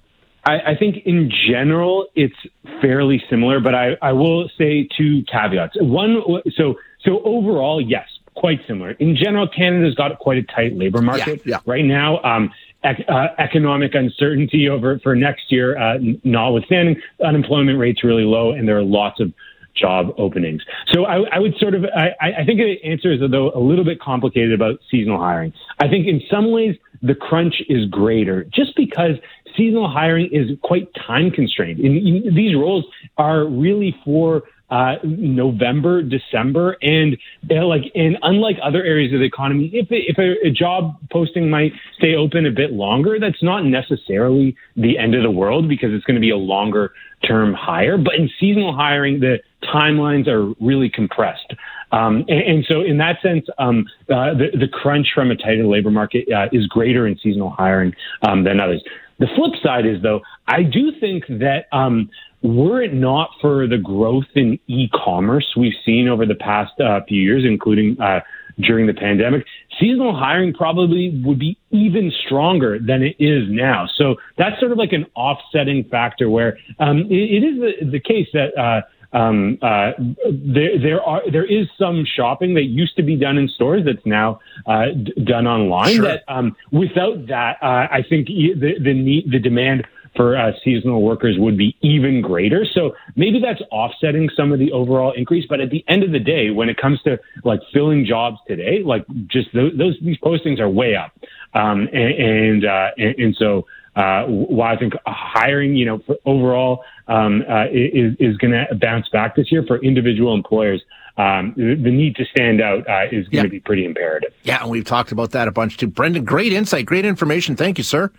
I, 0.44 0.72
I 0.72 0.76
think 0.78 1.06
in 1.06 1.32
general 1.50 2.08
it's 2.16 2.36
fairly 2.82 3.22
similar, 3.30 3.60
but 3.60 3.76
I, 3.76 3.98
I 4.02 4.14
will 4.14 4.50
say 4.58 4.88
two 4.98 5.24
caveats. 5.32 5.76
One, 5.80 6.22
so 6.56 6.76
so 7.04 7.22
overall, 7.24 7.82
yes, 7.82 8.08
quite 8.38 8.60
similar. 8.68 8.92
In 8.92 9.16
general, 9.16 9.48
Canada's 9.48 9.96
got 9.96 10.18
quite 10.20 10.38
a 10.38 10.44
tight 10.44 10.74
labor 10.76 11.02
market 11.02 11.42
yeah, 11.46 11.58
yeah. 11.58 11.60
right 11.66 11.84
now. 11.84 12.22
Um, 12.24 12.52
ec- 12.84 13.06
uh, 13.10 13.28
economic 13.40 13.96
uncertainty 13.96 14.70
over 14.70 15.00
for 15.00 15.16
next 15.16 15.52
year, 15.52 15.78
uh, 15.78 15.98
notwithstanding, 16.24 17.02
unemployment 17.26 17.80
rates 17.80 18.04
really 18.04 18.24
low, 18.24 18.52
and 18.52 18.68
there 18.68 18.78
are 18.78 18.84
lots 18.84 19.20
of 19.20 19.34
job 19.76 20.14
openings. 20.18 20.62
So 20.92 21.06
I, 21.06 21.24
I 21.32 21.40
would 21.40 21.56
sort 21.60 21.76
of, 21.76 21.86
I, 21.86 22.10
I 22.20 22.46
think 22.46 22.60
the 22.60 22.78
answer 22.84 23.14
is 23.14 23.20
though 23.20 23.52
a 23.52 23.60
little 23.60 23.86
bit 23.86 24.00
complicated 24.00 24.54
about 24.54 24.80
seasonal 24.90 25.20
hiring. 25.20 25.54
I 25.80 25.88
think 25.88 26.08
in 26.08 26.22
some 26.32 26.52
ways 26.52 26.76
the 27.02 27.14
crunch 27.14 27.62
is 27.70 27.86
greater 27.90 28.44
just 28.46 28.76
because 28.76 29.18
seasonal 29.56 29.90
hiring 29.90 30.30
is 30.32 30.50
quite 30.64 30.88
time 30.96 31.30
constrained. 31.32 31.80
In, 31.80 31.96
in, 31.98 32.36
these 32.36 32.56
roles 32.56 32.86
are 33.18 33.46
really 33.46 33.96
for 34.04 34.44
uh, 34.70 34.96
November, 35.04 36.02
December, 36.02 36.78
and 36.82 37.18
uh, 37.50 37.66
like, 37.66 37.84
and 37.96 38.18
unlike 38.22 38.58
other 38.62 38.84
areas 38.84 39.14
of 39.14 39.20
the 39.20 39.26
economy, 39.26 39.70
if 39.74 39.88
if 39.90 40.18
a, 40.18 40.48
a, 40.48 40.52
job 40.52 40.98
posting 41.10 41.50
might 41.50 41.72
stay 41.98 42.16
open 42.16 42.46
a 42.46 42.52
bit 42.52 42.74
longer, 42.74 43.18
that's 43.18 43.42
not 43.42 43.64
necessarily 43.64 44.58
the 44.76 44.98
end 44.98 45.16
of 45.16 45.24
the 45.24 45.32
world 45.32 45.70
because 45.70 45.94
it's 45.94 46.04
going 46.04 46.16
to 46.16 46.22
be 46.22 46.32
a 46.32 46.38
longer 46.38 46.92
term 47.26 47.54
hire. 47.54 47.98
But 47.98 48.16
in 48.16 48.30
seasonal 48.40 48.76
hiring, 48.76 49.22
the 49.22 49.38
timelines 49.64 50.28
are 50.28 50.54
really 50.60 50.90
compressed. 50.90 51.54
Um, 51.92 52.26
and, 52.28 52.42
and, 52.42 52.66
so, 52.68 52.82
in 52.82 52.98
that 52.98 53.22
sense, 53.22 53.46
um, 53.58 53.86
uh, 54.10 54.34
the, 54.34 54.58
the, 54.60 54.68
crunch 54.68 55.08
from 55.16 55.32
a 55.32 55.38
tighter 55.38 55.66
labor 55.66 55.90
market 55.90 56.28
uh, 56.32 56.48
is 56.52 56.68
greater 56.68 57.08
in 57.08 57.18
seasonal 57.24 57.52
hiring 57.52 57.94
um, 58.24 58.44
than 58.44 58.60
others. 58.60 58.84
The 59.20 59.28
flip 59.36 59.54
side 59.64 59.86
is, 59.86 60.02
though, 60.04 60.20
I 60.48 60.64
do 60.64 60.92
think 61.00 61.24
that 61.28 61.66
um, 61.72 62.10
were 62.42 62.82
it 62.82 62.94
not 62.94 63.30
for 63.42 63.68
the 63.68 63.78
growth 63.78 64.26
in 64.36 64.60
e-commerce 64.68 65.54
we've 65.58 65.74
seen 65.86 66.08
over 66.08 66.26
the 66.26 66.36
past 66.36 66.74
uh, 66.80 67.00
few 67.08 67.22
years, 67.22 67.44
including 67.46 68.00
uh, 68.02 68.20
during 68.60 68.88
the 68.88 68.94
pandemic, 68.94 69.46
seasonal 69.80 70.16
hiring 70.16 70.54
probably 70.54 71.22
would 71.24 71.40
be 71.40 71.58
even 71.72 72.12
stronger 72.26 72.80
than 72.80 73.04
it 73.04 73.16
is 73.20 73.44
now. 73.50 73.88
So 73.98 74.16
that's 74.38 74.60
sort 74.60 74.72
of 74.72 74.78
like 74.78 74.94
an 74.94 75.06
offsetting 75.16 75.86
factor 75.86 76.30
where 76.30 76.58
um, 76.80 77.08
it, 77.10 77.44
it 77.44 77.44
is 77.44 77.60
the, 77.60 77.92
the 77.92 78.00
case 78.00 78.28
that. 78.34 78.58
Uh, 78.58 78.82
um, 79.14 79.58
uh, 79.62 79.92
there, 80.30 80.80
there 80.80 81.02
are 81.02 81.22
there 81.32 81.46
is 81.46 81.68
some 81.80 82.06
shopping 82.06 82.54
that 82.56 82.64
used 82.64 82.96
to 82.98 83.04
be 83.04 83.16
done 83.16 83.38
in 83.38 83.48
stores 83.48 83.84
that's 83.86 84.06
now 84.06 84.40
uh, 84.66 84.88
d- 84.92 85.14
done 85.24 85.48
online. 85.48 85.96
Sure. 85.96 86.04
That 86.04 86.24
um, 86.28 86.56
without 86.72 87.28
that, 87.28 87.58
uh, 87.62 87.88
I 87.92 88.04
think 88.08 88.28
the 88.28 88.74
the 88.84 88.94
need, 88.94 89.32
the 89.32 89.40
demand 89.40 89.88
for 90.16 90.36
uh, 90.36 90.52
seasonal 90.64 91.04
workers 91.04 91.36
would 91.38 91.58
be 91.58 91.78
even 91.82 92.22
greater. 92.22 92.66
So 92.74 92.96
maybe 93.16 93.40
that's 93.40 93.62
offsetting 93.72 94.30
some 94.36 94.52
of 94.52 94.60
the 94.60 94.72
overall 94.72 95.14
increase. 95.16 95.46
But 95.48 95.62
at 95.62 95.70
the 95.70 95.86
end 95.88 96.04
of 96.04 96.12
the 96.12 96.20
day, 96.20 96.50
when 96.50 96.70
it 96.70 96.78
comes 96.78 97.02
to 97.04 97.20
like 97.44 97.62
filling 97.74 98.06
jobs 98.06 98.40
today, 98.48 98.82
like 98.84 99.06
just 99.28 99.50
those, 99.54 99.72
those 99.78 99.96
these 100.02 100.18
postings 100.18 100.60
are 100.60 100.70
way 100.70 100.96
up, 100.96 101.12
um, 101.54 101.88
and 101.94 102.14
and, 102.14 102.66
uh, 102.66 102.90
and, 102.98 103.16
and 103.18 103.36
so. 103.38 103.66
Uh, 103.98 104.26
while 104.28 104.76
I 104.76 104.78
think 104.78 104.94
hiring, 105.08 105.76
you 105.76 105.84
know, 105.84 106.00
overall 106.24 106.84
um, 107.08 107.44
uh, 107.50 107.66
is 107.72 108.16
is 108.20 108.38
going 108.38 108.52
to 108.52 108.76
bounce 108.76 109.10
back 109.10 109.36
this 109.36 109.52
year 109.52 109.64
for 109.66 109.84
individual 109.84 110.36
employers. 110.36 110.84
Um, 111.18 111.56
the, 111.58 111.74
the, 111.74 111.90
need 111.90 112.16
to 112.18 112.26
stand 112.26 112.62
out 112.62 112.88
uh, 112.88 113.06
is 113.12 113.28
going 113.30 113.46
to 113.46 113.50
be 113.50 113.60
pretty 113.60 113.86
imperative. 113.86 114.32
Yeah, 114.44 114.62
and 114.62 114.70
we've 114.70 114.86
talked 114.86 115.12
about 115.12 115.32
that 115.32 115.48
a 115.48 115.52
bunch 115.52 115.78
too. 115.78 115.88
Brendon, 115.88 116.24
great 116.24 116.54
insight, 116.54 116.86
great 116.86 117.06
information. 117.06 117.56
Thank 117.56 117.80
you, 117.80 117.84
sir. 117.84 118.12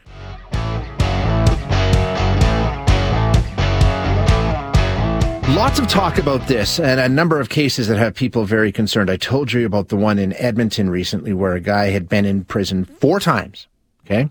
Lots 5.55 5.79
of 5.79 5.87
talk 5.87 6.19
about 6.19 6.49
this 6.49 6.81
and 6.81 6.99
a 6.99 7.09
number 7.09 7.39
of 7.39 7.51
cases 7.51 7.87
that 7.87 7.99
have 7.99 8.17
people 8.17 8.45
very 8.45 8.73
concerned. 8.73 9.11
I 9.11 9.17
told 9.17 9.53
you 9.53 9.65
about 9.65 9.91
the 9.91 9.97
one 9.97 10.19
in 10.19 10.33
Edmonton 10.33 10.91
recently 10.91 11.33
where 11.33 11.55
a 11.55 11.61
guy 11.61 11.91
had 11.91 12.09
been 12.09 12.25
in 12.25 12.45
prison 12.45 12.85
four 12.85 13.21
times. 13.21 13.69
Okay. 14.05 14.29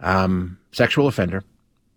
Um, 0.00 0.58
sexual 0.72 1.06
offender, 1.06 1.44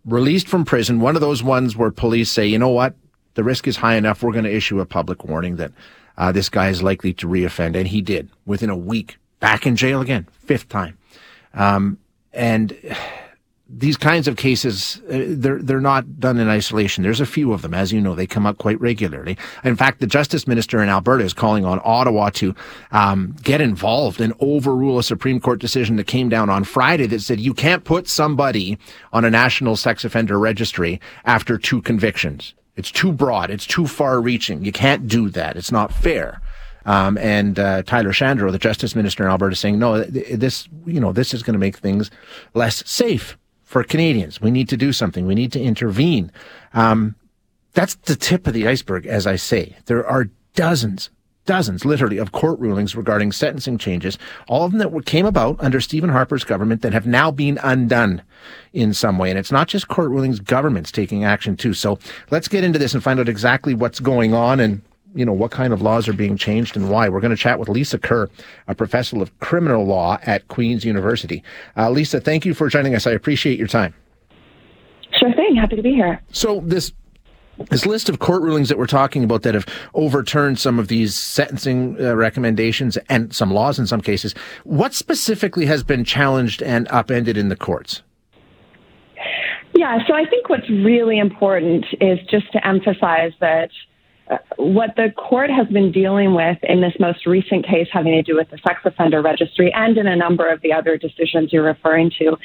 released 0.05 0.47
from 0.47 0.65
prison. 0.65 0.99
One 0.99 1.15
of 1.15 1.21
those 1.21 1.43
ones 1.43 1.75
where 1.77 1.91
police 1.91 2.31
say, 2.31 2.45
you 2.45 2.59
know 2.59 2.69
what? 2.69 2.95
The 3.35 3.43
risk 3.43 3.67
is 3.67 3.77
high 3.77 3.95
enough. 3.95 4.21
We're 4.21 4.31
going 4.31 4.43
to 4.43 4.53
issue 4.55 4.79
a 4.79 4.85
public 4.85 5.23
warning 5.23 5.55
that 5.55 5.71
uh, 6.17 6.31
this 6.31 6.49
guy 6.49 6.69
is 6.69 6.83
likely 6.83 7.13
to 7.13 7.27
reoffend. 7.27 7.75
And 7.75 7.87
he 7.87 8.01
did 8.01 8.29
within 8.45 8.69
a 8.69 8.77
week. 8.77 9.17
Back 9.39 9.65
in 9.65 9.75
jail 9.75 10.01
again, 10.01 10.27
fifth 10.31 10.69
time. 10.69 10.97
Um, 11.53 11.97
and 12.33 12.75
these 13.75 13.97
kinds 13.97 14.27
of 14.27 14.37
cases, 14.37 15.01
uh, 15.09 15.23
they're, 15.27 15.61
they're 15.61 15.81
not 15.81 16.19
done 16.19 16.37
in 16.37 16.47
isolation. 16.47 17.03
There's 17.03 17.19
a 17.19 17.25
few 17.25 17.53
of 17.53 17.61
them. 17.61 17.73
As 17.73 17.91
you 17.91 17.99
know, 17.99 18.15
they 18.15 18.27
come 18.27 18.45
up 18.45 18.57
quite 18.57 18.79
regularly. 18.79 19.37
In 19.63 19.75
fact, 19.75 19.99
the 19.99 20.07
justice 20.07 20.47
minister 20.47 20.81
in 20.81 20.89
Alberta 20.89 21.23
is 21.23 21.33
calling 21.33 21.65
on 21.65 21.81
Ottawa 21.83 22.29
to 22.31 22.55
um, 22.91 23.35
get 23.41 23.61
involved 23.61 24.21
and 24.21 24.33
overrule 24.39 24.99
a 24.99 25.03
Supreme 25.03 25.39
Court 25.39 25.59
decision 25.59 25.95
that 25.95 26.07
came 26.07 26.29
down 26.29 26.49
on 26.49 26.63
Friday 26.63 27.07
that 27.07 27.21
said 27.21 27.39
you 27.39 27.53
can't 27.53 27.83
put 27.83 28.07
somebody 28.07 28.77
on 29.11 29.25
a 29.25 29.29
national 29.29 29.75
sex 29.75 30.05
offender 30.05 30.37
registry 30.37 31.01
after 31.25 31.57
two 31.57 31.81
convictions. 31.81 32.53
It's 32.75 32.91
too 32.91 33.11
broad. 33.11 33.49
It's 33.49 33.67
too 33.67 33.87
far 33.87 34.21
reaching. 34.21 34.63
You 34.63 34.71
can't 34.71 35.07
do 35.07 35.29
that. 35.29 35.57
It's 35.57 35.71
not 35.71 35.93
fair. 35.93 36.41
Um, 36.85 37.17
and 37.17 37.57
uh, 37.59 37.83
Tyler 37.83 38.11
Shandro, 38.11 38.51
the 38.51 38.59
justice 38.59 38.95
minister 38.95 39.23
in 39.23 39.29
Alberta, 39.29 39.53
is 39.53 39.59
saying, 39.59 39.79
no, 39.79 40.03
this, 40.03 40.67
you 40.85 40.99
know, 40.99 41.13
this 41.13 41.33
is 41.33 41.41
going 41.43 41.53
to 41.53 41.59
make 41.59 41.77
things 41.77 42.11
less 42.53 42.83
safe 42.89 43.37
for 43.73 43.83
Canadians. 43.83 44.39
We 44.39 44.51
need 44.51 44.69
to 44.69 44.77
do 44.77 44.93
something. 44.93 45.25
We 45.25 45.33
need 45.33 45.51
to 45.53 45.59
intervene. 45.59 46.31
Um, 46.75 47.15
that's 47.73 47.95
the 47.95 48.15
tip 48.15 48.45
of 48.45 48.53
the 48.53 48.67
iceberg, 48.67 49.07
as 49.07 49.25
I 49.25 49.35
say. 49.35 49.75
There 49.87 50.05
are 50.05 50.29
dozens, 50.53 51.09
dozens, 51.47 51.83
literally, 51.83 52.19
of 52.19 52.33
court 52.33 52.59
rulings 52.59 52.95
regarding 52.95 53.31
sentencing 53.31 53.79
changes, 53.79 54.19
all 54.47 54.65
of 54.65 54.73
them 54.73 54.77
that 54.77 55.05
came 55.07 55.25
about 55.25 55.59
under 55.59 55.81
Stephen 55.81 56.11
Harper's 56.11 56.43
government 56.43 56.83
that 56.83 56.93
have 56.93 57.07
now 57.07 57.31
been 57.31 57.57
undone 57.63 58.21
in 58.73 58.93
some 58.93 59.17
way. 59.17 59.31
And 59.31 59.39
it's 59.39 59.51
not 59.51 59.69
just 59.69 59.87
court 59.87 60.11
rulings, 60.11 60.39
governments 60.39 60.91
taking 60.91 61.23
action 61.23 61.57
too. 61.57 61.73
So 61.73 61.97
let's 62.29 62.47
get 62.47 62.63
into 62.63 62.77
this 62.77 62.93
and 62.93 63.01
find 63.01 63.19
out 63.19 63.27
exactly 63.27 63.73
what's 63.73 63.99
going 63.99 64.35
on 64.35 64.59
and 64.59 64.83
you 65.15 65.25
know, 65.25 65.33
what 65.33 65.51
kind 65.51 65.73
of 65.73 65.81
laws 65.81 66.07
are 66.07 66.13
being 66.13 66.37
changed 66.37 66.75
and 66.75 66.89
why. 66.89 67.09
We're 67.09 67.19
going 67.19 67.31
to 67.31 67.37
chat 67.37 67.59
with 67.59 67.69
Lisa 67.69 67.97
Kerr, 67.97 68.29
a 68.67 68.75
professor 68.75 69.21
of 69.21 69.37
criminal 69.39 69.85
law 69.85 70.17
at 70.23 70.47
Queen's 70.47 70.85
University. 70.85 71.43
Uh, 71.77 71.89
Lisa, 71.89 72.19
thank 72.19 72.45
you 72.45 72.53
for 72.53 72.67
joining 72.69 72.95
us. 72.95 73.07
I 73.07 73.11
appreciate 73.11 73.59
your 73.59 73.67
time. 73.67 73.93
Sure 75.19 75.33
thing. 75.33 75.55
Happy 75.55 75.75
to 75.75 75.81
be 75.81 75.93
here. 75.93 76.21
So 76.31 76.61
this 76.61 76.91
this 77.69 77.85
list 77.85 78.09
of 78.09 78.17
court 78.17 78.41
rulings 78.41 78.67
that 78.69 78.79
we're 78.79 78.87
talking 78.87 79.23
about 79.23 79.43
that 79.43 79.53
have 79.53 79.67
overturned 79.93 80.57
some 80.57 80.79
of 80.79 80.87
these 80.87 81.15
sentencing 81.15 81.97
uh, 82.03 82.15
recommendations 82.15 82.97
and 83.09 83.33
some 83.33 83.53
laws 83.53 83.77
in 83.77 83.85
some 83.85 84.01
cases, 84.01 84.33
what 84.63 84.93
specifically 84.93 85.67
has 85.67 85.83
been 85.83 86.03
challenged 86.03 86.63
and 86.63 86.87
upended 86.89 87.37
in 87.37 87.49
the 87.49 87.55
courts? 87.55 88.01
Yeah, 89.75 89.99
so 90.07 90.15
I 90.15 90.25
think 90.25 90.49
what's 90.49 90.69
really 90.69 91.19
important 91.19 91.85
is 92.01 92.19
just 92.29 92.51
to 92.53 92.67
emphasize 92.67 93.33
that 93.39 93.69
what 94.57 94.95
the 94.95 95.11
court 95.17 95.49
has 95.49 95.67
been 95.67 95.91
dealing 95.91 96.33
with 96.33 96.57
in 96.63 96.81
this 96.81 96.93
most 96.99 97.25
recent 97.25 97.65
case 97.65 97.87
having 97.91 98.13
to 98.13 98.21
do 98.21 98.35
with 98.35 98.49
the 98.49 98.57
sex 98.59 98.79
offender 98.85 99.21
registry 99.21 99.71
and 99.73 99.97
in 99.97 100.07
a 100.07 100.15
number 100.15 100.49
of 100.49 100.61
the 100.61 100.71
other 100.71 100.97
decisions 100.97 101.51
you're 101.51 101.63
referring 101.63 102.09
to 102.17 102.37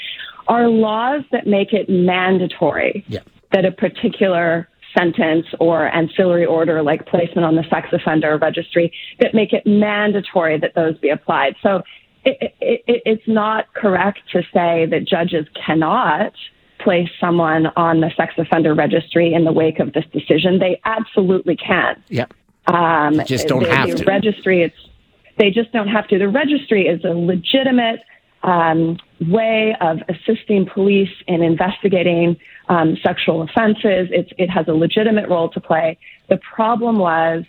are 0.48 0.68
laws 0.68 1.22
that 1.30 1.46
make 1.46 1.72
it 1.72 1.88
mandatory 1.88 3.04
yeah. 3.08 3.20
that 3.52 3.64
a 3.64 3.70
particular 3.70 4.68
sentence 4.96 5.46
or 5.60 5.94
ancillary 5.94 6.46
order 6.46 6.82
like 6.82 7.06
placement 7.06 7.44
on 7.44 7.54
the 7.54 7.64
sex 7.70 7.88
offender 7.92 8.38
registry 8.38 8.92
that 9.20 9.34
make 9.34 9.52
it 9.52 9.62
mandatory 9.66 10.58
that 10.58 10.74
those 10.74 10.98
be 10.98 11.10
applied. 11.10 11.54
So 11.62 11.82
it, 12.24 12.54
it, 12.60 12.82
it's 12.86 13.28
not 13.28 13.72
correct 13.74 14.20
to 14.32 14.42
say 14.52 14.86
that 14.86 15.06
judges 15.06 15.46
cannot 15.66 16.32
place 16.88 17.10
someone 17.20 17.66
on 17.76 18.00
the 18.00 18.10
sex 18.16 18.32
offender 18.38 18.74
registry 18.74 19.34
in 19.34 19.44
the 19.44 19.52
wake 19.52 19.78
of 19.78 19.92
this 19.92 20.06
decision. 20.10 20.58
They 20.58 20.80
absolutely 20.86 21.54
can. 21.54 22.02
Yep. 22.08 22.32
Um, 22.66 23.20
just 23.26 23.46
don't 23.46 23.64
the, 23.64 23.76
have 23.76 23.90
the 23.90 23.96
to. 23.96 24.04
Registry, 24.04 24.62
it's 24.62 24.88
they 25.36 25.50
just 25.50 25.70
don't 25.70 25.88
have 25.88 26.08
to. 26.08 26.18
The 26.18 26.30
registry 26.30 26.86
is 26.86 27.04
a 27.04 27.08
legitimate 27.08 28.00
um, 28.42 28.96
way 29.20 29.76
of 29.82 29.98
assisting 30.08 30.64
police 30.64 31.12
in 31.26 31.42
investigating 31.42 32.38
um, 32.70 32.96
sexual 33.02 33.42
offenses. 33.42 34.08
It's, 34.10 34.30
it 34.38 34.48
has 34.48 34.66
a 34.66 34.72
legitimate 34.72 35.28
role 35.28 35.50
to 35.50 35.60
play. 35.60 35.98
The 36.30 36.38
problem 36.54 36.98
was 36.98 37.44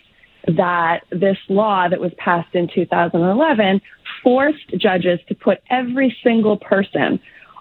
that 0.48 1.04
this 1.08 1.38
law 1.48 1.88
that 1.88 1.98
was 1.98 2.12
passed 2.18 2.54
in 2.54 2.68
2011 2.74 3.80
forced 4.22 4.68
judges 4.76 5.18
to 5.28 5.34
put 5.34 5.60
every 5.70 6.14
single 6.22 6.58
person 6.58 7.18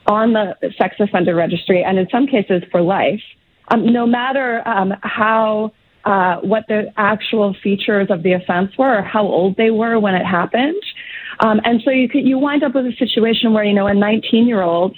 on 0.08 0.34
the 0.34 0.56
sex 0.78 0.96
offender 1.00 1.36
registry, 1.36 1.84
and 1.84 1.98
in 1.98 2.08
some 2.10 2.28
cases 2.28 2.64
for 2.72 2.82
life, 2.82 3.22
um, 3.70 3.92
no 3.92 4.06
matter 4.06 4.68
um, 4.68 4.94
how 5.02 5.72
uh, 6.06 6.38
what 6.38 6.66
the 6.68 6.92
actual 6.98 7.56
features 7.62 8.08
of 8.10 8.24
the 8.24 8.34
offense 8.34 8.72
were 8.78 9.00
or 9.00 9.02
how 9.02 9.24
old 9.24 9.58
they 9.58 9.70
were 9.70 10.00
when 10.00 10.16
it 10.16 10.26
happened. 10.26 10.82
Um, 11.42 11.60
and 11.64 11.82
so 11.84 11.92
you 11.92 12.10
could, 12.10 12.26
you 12.26 12.38
wind 12.38 12.64
up 12.64 12.74
with 12.74 12.86
a 12.86 12.96
situation 12.98 13.54
where 13.54 13.64
you 13.64 13.74
know 13.74 13.88
a 13.88 13.94
19 13.94 14.48
year 14.48 14.62
old 14.62 14.98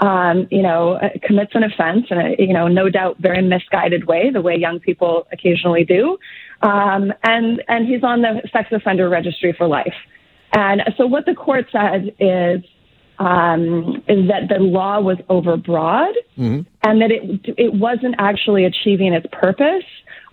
um, 0.00 0.46
you 0.50 0.62
know, 0.62 0.94
uh, 0.94 1.08
commits 1.22 1.52
an 1.54 1.62
offense 1.62 2.06
in 2.10 2.18
a, 2.18 2.36
you 2.38 2.52
know, 2.52 2.68
no 2.68 2.90
doubt 2.90 3.16
very 3.18 3.42
misguided 3.42 4.06
way, 4.06 4.30
the 4.30 4.42
way 4.42 4.56
young 4.56 4.78
people 4.78 5.26
occasionally 5.32 5.84
do. 5.84 6.18
Um, 6.62 7.12
and, 7.22 7.62
and 7.68 7.86
he's 7.86 8.02
on 8.02 8.22
the 8.22 8.42
sex 8.52 8.68
offender 8.72 9.08
registry 9.08 9.54
for 9.56 9.66
life. 9.66 9.94
And 10.52 10.82
so 10.96 11.06
what 11.06 11.26
the 11.26 11.34
court 11.34 11.66
said 11.72 12.14
is, 12.18 12.62
um, 13.18 14.02
is 14.08 14.28
that 14.28 14.48
the 14.48 14.58
law 14.58 15.00
was 15.00 15.16
overbroad 15.30 16.12
mm-hmm. 16.36 16.60
and 16.82 17.02
that 17.02 17.10
it, 17.10 17.54
it 17.56 17.74
wasn't 17.74 18.14
actually 18.18 18.64
achieving 18.64 19.12
its 19.12 19.26
purpose 19.32 19.84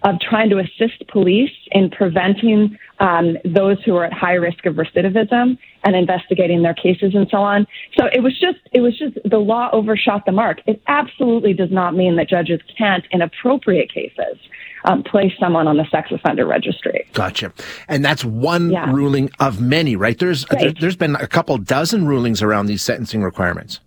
of 0.04 0.20
trying 0.20 0.50
to 0.50 0.60
assist 0.60 1.08
police 1.08 1.52
in 1.72 1.90
preventing 1.90 2.78
um, 3.00 3.38
those 3.46 3.78
who 3.84 3.96
are 3.96 4.06
at 4.06 4.14
high 4.14 4.34
risk 4.34 4.66
of 4.66 4.76
recidivism 4.76 5.58
and 5.84 5.96
investigating 5.96 6.62
their 6.62 6.74
cases 6.74 7.14
and 7.16 7.28
so 7.30 7.38
on. 7.38 7.66
So 7.98 8.08
it 8.14 8.22
was 8.22 8.34
just 8.40 8.60
it 8.72 8.82
was 8.82 8.98
just 8.98 9.18
the 9.30 9.38
law 9.38 9.70
overshot 9.72 10.26
the 10.26 10.32
mark. 10.32 10.62
It 10.66 10.82
absolutely 10.88 11.54
does 11.54 11.72
not 11.72 11.96
mean 11.96 12.16
that 12.18 12.30
judges 12.30 12.60
can't, 12.78 13.06
in 13.12 13.22
appropriate 13.22 13.94
cases, 13.94 14.38
um, 14.86 15.04
place 15.04 15.32
someone 15.40 15.68
on 15.68 15.78
the 15.78 15.86
sex 15.90 16.10
offender 16.12 16.46
registry. 16.46 17.06
Gotcha. 17.14 17.54
And 17.88 18.04
that's 18.04 18.26
one 18.26 18.72
yeah. 18.72 18.92
ruling 18.92 19.30
of 19.40 19.62
many, 19.62 19.96
right? 19.96 20.18
There's 20.18 20.46
right. 20.52 20.62
There, 20.62 20.74
there's 20.74 20.96
been 20.98 21.16
a 21.16 21.28
couple 21.28 21.58
dozen 21.58 22.06
rulings 22.06 22.42
around 22.42 22.66
these 22.66 22.82
sentencing 22.82 23.24
requirements. 23.24 23.80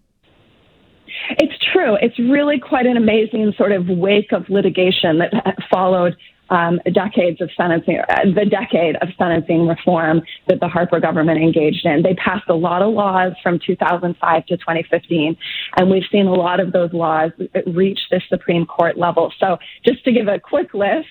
It's 1.30 1.54
true. 1.73 1.96
It's 2.00 2.18
really 2.18 2.58
quite 2.58 2.87
an 2.87 2.96
amazing 2.96 3.52
sort 3.56 3.73
of 3.73 3.88
wake 3.88 4.32
of 4.32 4.49
litigation 4.49 5.18
that 5.18 5.56
followed 5.70 6.16
um, 6.50 6.80
decades 6.92 7.40
of 7.40 7.50
sentencing, 7.56 7.99
uh, 8.08 8.14
the 8.35 8.44
decade 8.44 8.96
of 8.96 9.08
sentencing 9.18 9.66
reform 9.66 10.23
that 10.46 10.61
the 10.61 10.68
Harper 10.68 11.00
government 11.00 11.38
engaged 11.40 11.85
in. 11.85 12.02
They 12.02 12.14
passed 12.14 12.49
a 12.49 12.54
lot 12.54 12.82
of 12.82 12.94
laws 12.94 13.32
from 13.42 13.58
2005 13.64 14.46
to 14.46 14.56
2015, 14.56 15.37
and 15.76 15.90
we've 15.90 16.04
seen 16.11 16.26
a 16.26 16.35
lot 16.35 16.61
of 16.61 16.73
those 16.73 16.92
laws 16.92 17.32
reach 17.66 17.99
the 18.11 18.20
Supreme 18.28 18.66
Court 18.66 18.96
level. 18.96 19.32
So, 19.40 19.58
just 19.85 20.04
to 20.04 20.12
give 20.12 20.28
a 20.28 20.38
quick 20.38 20.73
list, 20.73 21.08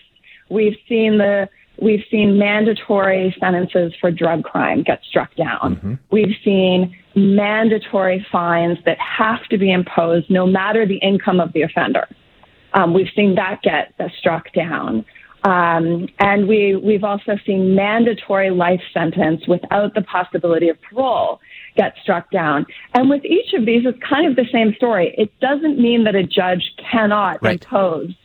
we've 0.49 0.77
seen 0.87 1.17
the 1.17 1.49
We've 1.81 2.03
seen 2.09 2.37
mandatory 2.37 3.35
sentences 3.39 3.93
for 3.99 4.11
drug 4.11 4.43
crime 4.43 4.83
get 4.83 5.01
struck 5.07 5.35
down. 5.35 5.75
Mm-hmm. 5.75 5.93
We've 6.11 6.35
seen 6.43 6.95
mandatory 7.15 8.25
fines 8.31 8.77
that 8.85 8.97
have 8.99 9.43
to 9.49 9.57
be 9.57 9.71
imposed 9.71 10.29
no 10.29 10.45
matter 10.45 10.85
the 10.85 10.97
income 10.97 11.39
of 11.39 11.53
the 11.53 11.63
offender. 11.63 12.07
Um, 12.73 12.93
we've 12.93 13.09
seen 13.15 13.35
that 13.35 13.61
get 13.61 13.93
uh, 13.99 14.09
struck 14.19 14.51
down. 14.53 15.05
Um, 15.43 16.07
and 16.19 16.47
we, 16.47 16.75
we've 16.75 17.03
also 17.03 17.37
seen 17.45 17.75
mandatory 17.75 18.49
life 18.49 18.81
sentence 18.93 19.47
without 19.47 19.93
the 19.93 20.01
possibility 20.01 20.69
of 20.69 20.77
parole 20.81 21.39
get 21.77 21.93
struck 22.01 22.31
down. 22.31 22.65
And 22.95 23.09
with 23.09 23.23
each 23.23 23.53
of 23.53 23.65
these, 23.65 23.83
it's 23.85 23.99
kind 24.07 24.27
of 24.27 24.35
the 24.35 24.45
same 24.51 24.73
story. 24.75 25.13
It 25.17 25.31
doesn't 25.39 25.79
mean 25.79 26.03
that 26.05 26.15
a 26.15 26.23
judge 26.23 26.63
cannot 26.91 27.43
right. 27.43 27.61
impose 27.61 28.15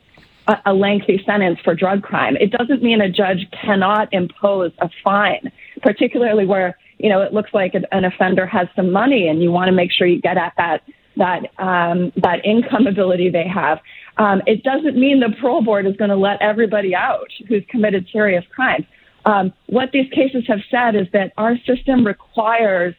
a, 0.65 0.73
lengthy 0.73 1.23
sentence 1.27 1.59
for 1.65 1.75
drug 1.75 2.03
crime. 2.03 2.37
It 2.37 2.51
doesn't 2.51 2.83
mean 2.83 3.01
a 3.01 3.11
judge 3.11 3.47
cannot 3.53 4.13
impose 4.13 4.73
a 4.81 4.89
fine, 5.05 5.51
particularly 5.83 6.47
where 6.47 6.79
you 6.99 7.09
know 7.09 7.23
it 7.23 7.33
looks 7.33 7.51
like 7.53 7.75
an 7.75 8.05
offender 8.05 8.47
has 8.47 8.69
some 8.77 8.93
money 8.93 9.29
and 9.29 9.43
you 9.43 9.51
want 9.51 9.69
to 9.69 9.73
make 9.73 9.91
sure 9.93 10.07
you 10.07 10.21
get 10.21 10.37
at 10.37 10.53
that 10.57 10.83
that 11.17 11.43
um, 11.59 12.13
that 12.17 12.45
income 12.45 12.87
ability 12.87 13.31
they 13.31 13.47
have. 13.47 13.79
Um, 14.17 14.43
it 14.47 14.63
doesn't 14.63 14.97
mean 14.97 15.21
the 15.21 15.35
parole 15.41 15.63
board 15.63 15.87
is 15.87 15.97
going 15.97 16.11
to 16.11 16.17
let 16.17 16.41
everybody 16.43 16.95
out 16.95 17.29
who's 17.49 17.65
committed 17.69 18.07
serious 18.13 18.45
crimes. 18.55 18.87
Um, 19.25 19.53
what 19.67 19.91
these 19.93 20.11
cases 20.13 20.45
have 20.49 20.61
said 20.71 20.97
is 20.97 21.07
that 21.13 21.33
our 21.37 21.57
system 21.67 22.07
requires 22.07 22.95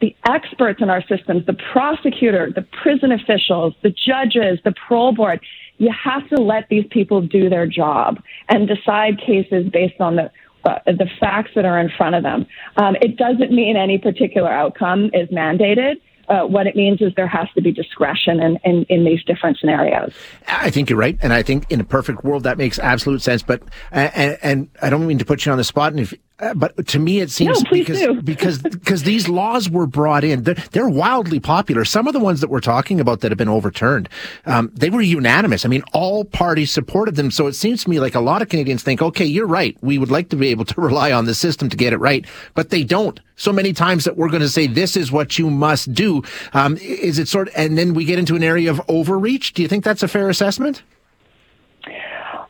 the 0.00 0.14
experts 0.28 0.82
in 0.82 0.90
our 0.90 1.02
systems, 1.06 1.46
the 1.46 1.56
prosecutor, 1.72 2.50
the 2.54 2.66
prison 2.82 3.12
officials, 3.12 3.74
the 3.82 3.90
judges, 3.90 4.58
the 4.64 4.74
parole 4.86 5.14
board, 5.14 5.40
you 5.78 5.90
have 5.92 6.28
to 6.30 6.36
let 6.36 6.68
these 6.68 6.84
people 6.90 7.20
do 7.20 7.48
their 7.48 7.66
job 7.66 8.22
and 8.48 8.68
decide 8.68 9.18
cases 9.18 9.68
based 9.72 10.00
on 10.00 10.16
the 10.16 10.30
uh, 10.64 10.78
the 10.86 11.06
facts 11.20 11.50
that 11.54 11.66
are 11.66 11.78
in 11.78 11.90
front 11.90 12.14
of 12.14 12.22
them. 12.22 12.46
Um, 12.78 12.96
it 13.02 13.18
doesn't 13.18 13.52
mean 13.52 13.76
any 13.76 13.98
particular 13.98 14.50
outcome 14.50 15.10
is 15.12 15.28
mandated. 15.28 15.96
Uh, 16.26 16.46
what 16.46 16.66
it 16.66 16.74
means 16.74 17.02
is 17.02 17.12
there 17.16 17.26
has 17.26 17.48
to 17.54 17.60
be 17.60 17.70
discretion 17.70 18.40
in, 18.40 18.58
in, 18.64 18.84
in, 18.88 19.04
these 19.04 19.22
different 19.24 19.58
scenarios. 19.58 20.14
I 20.48 20.70
think 20.70 20.88
you're 20.88 20.98
right, 20.98 21.18
and 21.20 21.34
I 21.34 21.42
think 21.42 21.70
in 21.70 21.80
a 21.80 21.84
perfect 21.84 22.24
world 22.24 22.44
that 22.44 22.56
makes 22.56 22.78
absolute 22.78 23.20
sense. 23.20 23.42
But 23.42 23.62
and, 23.92 24.38
and 24.42 24.70
I 24.80 24.88
don't 24.88 25.06
mean 25.06 25.18
to 25.18 25.24
put 25.26 25.44
you 25.44 25.52
on 25.52 25.58
the 25.58 25.64
spot, 25.64 25.92
and 25.92 26.00
if 26.00 26.14
but 26.54 26.86
to 26.88 26.98
me, 26.98 27.20
it 27.20 27.30
seems 27.30 27.62
no, 27.62 27.70
because 27.70 27.98
do. 28.00 28.22
because 28.22 28.58
because 28.58 29.04
these 29.04 29.28
laws 29.28 29.70
were 29.70 29.86
brought 29.86 30.24
in, 30.24 30.42
they're, 30.42 30.54
they're, 30.72 30.88
wildly 30.88 31.40
popular. 31.40 31.84
Some 31.84 32.06
of 32.06 32.12
the 32.12 32.20
ones 32.20 32.40
that 32.40 32.50
we're 32.50 32.60
talking 32.60 33.00
about 33.00 33.20
that 33.20 33.30
have 33.30 33.38
been 33.38 33.48
overturned, 33.48 34.08
um, 34.46 34.70
they 34.74 34.90
were 34.90 35.00
unanimous. 35.00 35.64
I 35.64 35.68
mean, 35.68 35.82
all 35.92 36.24
parties 36.24 36.72
supported 36.72 37.16
them. 37.16 37.30
So 37.30 37.46
it 37.46 37.54
seems 37.54 37.84
to 37.84 37.90
me 37.90 38.00
like 38.00 38.14
a 38.14 38.20
lot 38.20 38.42
of 38.42 38.48
Canadians 38.48 38.82
think, 38.82 39.00
okay, 39.00 39.24
you're 39.24 39.46
right. 39.46 39.76
We 39.80 39.96
would 39.96 40.10
like 40.10 40.28
to 40.30 40.36
be 40.36 40.48
able 40.48 40.64
to 40.66 40.80
rely 40.80 41.12
on 41.12 41.24
the 41.24 41.34
system 41.34 41.68
to 41.68 41.76
get 41.76 41.92
it 41.92 41.98
right, 41.98 42.26
but 42.54 42.70
they 42.70 42.84
don't. 42.84 43.18
So 43.36 43.52
many 43.52 43.72
times 43.72 44.04
that 44.04 44.16
we're 44.16 44.28
going 44.28 44.42
to 44.42 44.48
say 44.48 44.66
this 44.66 44.96
is 44.96 45.10
what 45.10 45.38
you 45.38 45.50
must 45.50 45.92
do. 45.92 46.22
Um, 46.52 46.76
is 46.78 47.18
it 47.18 47.28
sort 47.28 47.48
of, 47.48 47.54
and 47.56 47.78
then 47.78 47.94
we 47.94 48.04
get 48.04 48.18
into 48.18 48.36
an 48.36 48.42
area 48.42 48.70
of 48.70 48.80
overreach? 48.88 49.54
Do 49.54 49.62
you 49.62 49.68
think 49.68 49.84
that's 49.84 50.02
a 50.02 50.08
fair 50.08 50.28
assessment? 50.28 50.82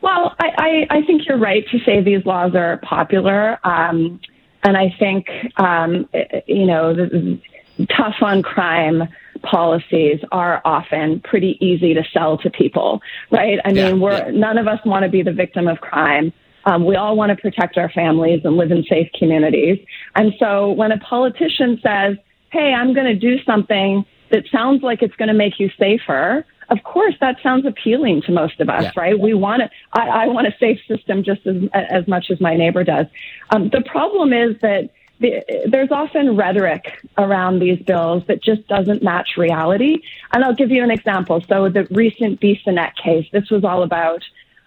Well, 0.05 0.35
I, 0.37 0.85
I, 0.89 0.97
I 0.97 1.01
think 1.01 1.25
you're 1.27 1.39
right 1.39 1.67
to 1.71 1.79
say 1.79 1.99
these 1.99 2.23
laws 2.27 2.53
are 2.53 2.77
popular. 2.83 3.57
Um, 3.63 4.19
and 4.63 4.77
I 4.77 4.95
think, 4.99 5.25
um, 5.57 6.07
you 6.45 6.67
know, 6.67 6.93
the, 6.93 7.41
tough 7.89 8.15
on 8.21 8.43
crime 8.43 9.03
policies 9.41 10.19
are 10.31 10.61
often 10.63 11.21
pretty 11.21 11.57
easy 11.59 11.95
to 11.95 12.03
sell 12.13 12.37
to 12.37 12.51
people, 12.51 13.01
right? 13.31 13.57
I 13.65 13.73
mean, 13.73 13.99
we're, 13.99 14.11
yeah. 14.11 14.31
none 14.31 14.59
of 14.59 14.67
us 14.67 14.79
want 14.85 15.03
to 15.03 15.09
be 15.09 15.23
the 15.23 15.33
victim 15.33 15.67
of 15.67 15.81
crime. 15.81 16.31
Um, 16.65 16.85
we 16.85 16.95
all 16.95 17.17
want 17.17 17.31
to 17.31 17.35
protect 17.35 17.77
our 17.77 17.89
families 17.89 18.41
and 18.45 18.57
live 18.57 18.71
in 18.71 18.83
safe 18.83 19.09
communities. 19.17 19.79
And 20.15 20.33
so 20.39 20.69
when 20.69 20.91
a 20.91 20.99
politician 20.99 21.79
says, 21.83 22.15
hey, 22.51 22.73
I'm 22.73 22.93
going 22.93 23.07
to 23.07 23.15
do 23.15 23.43
something 23.43 24.05
that 24.29 24.43
sounds 24.51 24.83
like 24.83 25.01
it's 25.01 25.15
going 25.15 25.29
to 25.29 25.33
make 25.33 25.59
you 25.59 25.69
safer, 25.79 26.45
of 26.69 26.83
course, 26.83 27.15
that 27.21 27.37
sounds 27.43 27.65
appealing 27.65 28.21
to 28.23 28.31
most 28.31 28.59
of 28.59 28.69
us, 28.69 28.83
yeah. 28.83 28.91
right? 28.95 29.19
We 29.19 29.33
want 29.33 29.61
to, 29.61 29.69
I, 29.93 30.23
I, 30.23 30.27
want 30.27 30.47
a 30.47 30.55
safe 30.59 30.79
system 30.87 31.23
just 31.23 31.45
as, 31.45 31.57
as 31.73 32.07
much 32.07 32.31
as 32.31 32.41
my 32.41 32.55
neighbor 32.55 32.83
does. 32.83 33.05
Um, 33.51 33.69
the 33.69 33.81
problem 33.81 34.33
is 34.33 34.59
that 34.61 34.89
the, 35.19 35.43
there's 35.67 35.91
often 35.91 36.35
rhetoric 36.35 36.99
around 37.17 37.59
these 37.59 37.79
bills 37.79 38.23
that 38.27 38.43
just 38.43 38.67
doesn't 38.67 39.03
match 39.03 39.37
reality. 39.37 40.01
And 40.31 40.43
I'll 40.43 40.55
give 40.55 40.71
you 40.71 40.83
an 40.83 40.91
example. 40.91 41.43
So 41.47 41.69
the 41.69 41.87
recent 41.91 42.41
Bissonnette 42.41 42.95
case, 42.95 43.27
this 43.31 43.49
was 43.49 43.63
all 43.63 43.83
about 43.83 44.23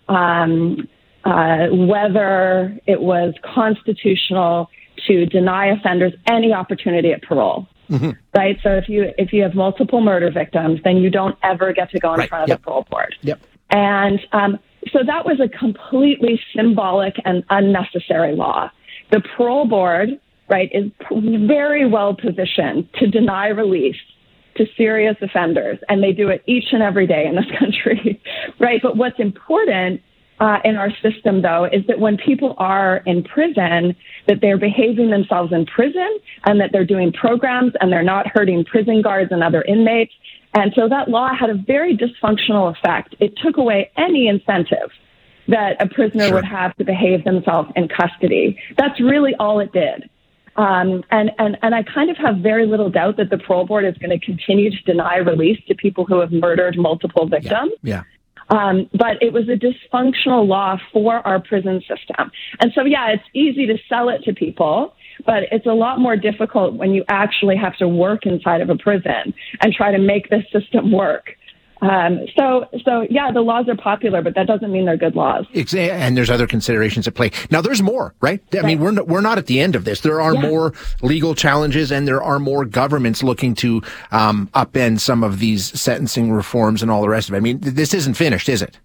um, 0.08 0.88
uh, 1.24 1.68
whether 1.68 2.78
it 2.86 3.00
was 3.00 3.34
constitutional 3.42 4.70
to 5.06 5.26
deny 5.26 5.66
offenders 5.66 6.12
any 6.26 6.52
opportunity 6.52 7.12
at 7.12 7.22
parole. 7.22 7.68
Mm-hmm. 7.90 8.10
Right. 8.34 8.58
So 8.62 8.70
if 8.70 8.88
you 8.88 9.12
if 9.16 9.32
you 9.32 9.42
have 9.42 9.54
multiple 9.54 10.00
murder 10.00 10.30
victims, 10.30 10.80
then 10.84 10.98
you 10.98 11.10
don't 11.10 11.36
ever 11.42 11.72
get 11.72 11.90
to 11.90 11.98
go 11.98 12.12
in 12.14 12.20
right. 12.20 12.28
front 12.28 12.44
of 12.44 12.48
yep. 12.48 12.58
the 12.58 12.64
parole 12.64 12.86
board. 12.90 13.14
Yep. 13.22 13.40
And 13.70 14.20
um, 14.32 14.58
so 14.92 15.00
that 15.06 15.24
was 15.24 15.40
a 15.40 15.48
completely 15.48 16.40
symbolic 16.54 17.14
and 17.24 17.44
unnecessary 17.50 18.34
law. 18.34 18.70
The 19.10 19.22
parole 19.36 19.66
board, 19.66 20.20
right, 20.48 20.70
is 20.72 20.90
very 21.10 21.86
well 21.86 22.14
positioned 22.14 22.88
to 22.94 23.06
deny 23.06 23.48
release 23.48 23.96
to 24.56 24.66
serious 24.76 25.16
offenders, 25.22 25.78
and 25.88 26.02
they 26.02 26.12
do 26.12 26.28
it 26.28 26.42
each 26.46 26.72
and 26.72 26.82
every 26.82 27.06
day 27.06 27.26
in 27.26 27.36
this 27.36 27.46
country, 27.58 28.20
right? 28.58 28.80
But 28.82 28.96
what's 28.96 29.18
important 29.18 30.02
uh, 30.40 30.58
in 30.64 30.76
our 30.76 30.90
system, 31.02 31.42
though, 31.42 31.64
is 31.64 31.86
that 31.88 31.98
when 31.98 32.16
people 32.16 32.54
are 32.58 32.98
in 33.06 33.24
prison, 33.24 33.96
that 34.26 34.40
they're 34.40 34.58
behaving 34.58 35.10
themselves 35.10 35.52
in 35.52 35.66
prison 35.66 36.18
and 36.44 36.60
that 36.60 36.70
they're 36.72 36.84
doing 36.84 37.12
programs 37.12 37.72
and 37.80 37.92
they're 37.92 38.02
not 38.02 38.26
hurting 38.26 38.64
prison 38.64 39.02
guards 39.02 39.32
and 39.32 39.42
other 39.42 39.62
inmates. 39.62 40.12
And 40.54 40.72
so 40.74 40.88
that 40.88 41.08
law 41.08 41.30
had 41.38 41.50
a 41.50 41.54
very 41.54 41.96
dysfunctional 41.96 42.70
effect. 42.76 43.16
It 43.20 43.34
took 43.42 43.56
away 43.56 43.90
any 43.96 44.28
incentive 44.28 44.90
that 45.48 45.76
a 45.80 45.88
prisoner 45.88 46.26
sure. 46.26 46.34
would 46.34 46.44
have 46.44 46.76
to 46.76 46.84
behave 46.84 47.24
themselves 47.24 47.70
in 47.74 47.88
custody. 47.88 48.58
That's 48.76 49.00
really 49.00 49.34
all 49.40 49.60
it 49.60 49.72
did. 49.72 50.08
Um, 50.56 51.04
and, 51.10 51.30
and, 51.38 51.56
and 51.62 51.74
I 51.74 51.84
kind 51.84 52.10
of 52.10 52.16
have 52.16 52.38
very 52.38 52.66
little 52.66 52.90
doubt 52.90 53.16
that 53.16 53.30
the 53.30 53.38
parole 53.38 53.64
board 53.64 53.84
is 53.84 53.96
going 53.98 54.18
to 54.18 54.24
continue 54.24 54.70
to 54.70 54.82
deny 54.82 55.16
release 55.16 55.60
to 55.68 55.74
people 55.74 56.04
who 56.04 56.20
have 56.20 56.32
murdered 56.32 56.76
multiple 56.76 57.28
victims. 57.28 57.72
Yeah. 57.82 57.94
yeah. 57.96 58.02
Um, 58.50 58.88
but 58.94 59.20
it 59.20 59.32
was 59.32 59.44
a 59.48 59.56
dysfunctional 59.56 60.46
law 60.46 60.78
for 60.92 61.26
our 61.26 61.40
prison 61.40 61.80
system. 61.80 62.30
And 62.60 62.72
so, 62.74 62.84
yeah, 62.84 63.10
it's 63.10 63.24
easy 63.34 63.66
to 63.66 63.76
sell 63.88 64.08
it 64.08 64.22
to 64.24 64.32
people, 64.32 64.94
but 65.26 65.44
it's 65.52 65.66
a 65.66 65.72
lot 65.72 66.00
more 66.00 66.16
difficult 66.16 66.74
when 66.74 66.92
you 66.92 67.04
actually 67.08 67.56
have 67.56 67.76
to 67.76 67.88
work 67.88 68.24
inside 68.24 68.60
of 68.60 68.70
a 68.70 68.76
prison 68.76 69.34
and 69.60 69.72
try 69.72 69.92
to 69.92 69.98
make 69.98 70.30
this 70.30 70.44
system 70.52 70.92
work. 70.92 71.37
Um, 71.80 72.26
so, 72.36 72.64
so 72.84 73.06
yeah, 73.08 73.30
the 73.30 73.40
laws 73.40 73.68
are 73.68 73.76
popular, 73.76 74.20
but 74.20 74.34
that 74.34 74.46
doesn't 74.46 74.72
mean 74.72 74.84
they're 74.84 74.96
good 74.96 75.14
laws. 75.14 75.46
And 75.92 76.16
there's 76.16 76.30
other 76.30 76.46
considerations 76.46 77.06
at 77.06 77.14
play. 77.14 77.30
Now, 77.50 77.60
there's 77.60 77.82
more, 77.82 78.14
right? 78.20 78.42
I 78.52 78.56
right. 78.56 78.66
mean, 78.66 78.80
we're 78.80 78.90
not, 78.90 79.06
we're 79.06 79.20
not 79.20 79.38
at 79.38 79.46
the 79.46 79.60
end 79.60 79.76
of 79.76 79.84
this. 79.84 80.00
There 80.00 80.20
are 80.20 80.34
yeah. 80.34 80.42
more 80.42 80.74
legal 81.02 81.34
challenges, 81.34 81.92
and 81.92 82.08
there 82.08 82.22
are 82.22 82.38
more 82.38 82.64
governments 82.64 83.22
looking 83.22 83.54
to 83.56 83.82
um, 84.10 84.48
upend 84.54 85.00
some 85.00 85.22
of 85.22 85.38
these 85.38 85.80
sentencing 85.80 86.32
reforms 86.32 86.82
and 86.82 86.90
all 86.90 87.02
the 87.02 87.08
rest 87.08 87.28
of 87.28 87.34
it. 87.34 87.38
I 87.38 87.40
mean, 87.40 87.58
this 87.60 87.94
isn't 87.94 88.14
finished, 88.14 88.48
is 88.48 88.60
it? 88.60 88.78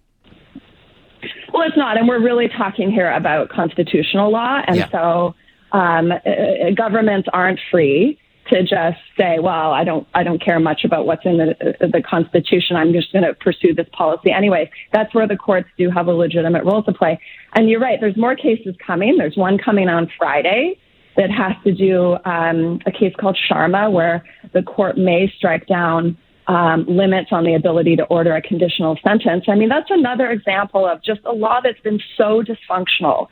Well, 1.52 1.62
it's 1.66 1.76
not, 1.76 1.96
and 1.96 2.06
we're 2.08 2.22
really 2.22 2.48
talking 2.48 2.90
here 2.90 3.10
about 3.10 3.48
constitutional 3.48 4.30
law, 4.30 4.60
and 4.66 4.76
yeah. 4.76 4.90
so 4.90 5.34
um, 5.72 6.12
uh, 6.12 6.14
uh 6.14 6.70
governments 6.76 7.28
aren't 7.32 7.60
free 7.70 8.18
to 8.50 8.62
just 8.62 8.98
say, 9.18 9.38
well, 9.38 9.72
I 9.72 9.84
don't, 9.84 10.06
I 10.14 10.22
don't 10.22 10.42
care 10.42 10.60
much 10.60 10.84
about 10.84 11.06
what's 11.06 11.24
in 11.24 11.38
the, 11.38 11.54
the 11.80 12.02
Constitution. 12.02 12.76
I'm 12.76 12.92
just 12.92 13.12
going 13.12 13.24
to 13.24 13.34
pursue 13.34 13.74
this 13.74 13.86
policy 13.92 14.30
anyway. 14.30 14.70
That's 14.92 15.14
where 15.14 15.26
the 15.26 15.36
courts 15.36 15.68
do 15.78 15.90
have 15.90 16.08
a 16.08 16.12
legitimate 16.12 16.64
role 16.64 16.82
to 16.82 16.92
play. 16.92 17.18
And 17.54 17.70
you're 17.70 17.80
right. 17.80 17.98
There's 18.00 18.16
more 18.16 18.36
cases 18.36 18.74
coming. 18.84 19.16
There's 19.16 19.36
one 19.36 19.58
coming 19.58 19.88
on 19.88 20.10
Friday 20.18 20.78
that 21.16 21.30
has 21.30 21.52
to 21.64 21.72
do 21.72 22.16
um, 22.24 22.80
a 22.86 22.90
case 22.90 23.14
called 23.18 23.38
Sharma, 23.50 23.90
where 23.90 24.24
the 24.52 24.62
court 24.62 24.98
may 24.98 25.32
strike 25.36 25.66
down 25.66 26.18
um, 26.46 26.84
limits 26.86 27.28
on 27.32 27.44
the 27.44 27.54
ability 27.54 27.96
to 27.96 28.04
order 28.04 28.34
a 28.34 28.42
conditional 28.42 28.98
sentence. 29.06 29.44
I 29.48 29.54
mean, 29.54 29.68
that's 29.68 29.90
another 29.90 30.30
example 30.30 30.86
of 30.86 31.02
just 31.02 31.20
a 31.24 31.32
law 31.32 31.60
that's 31.62 31.80
been 31.80 32.00
so 32.16 32.42
dysfunctional. 32.42 33.28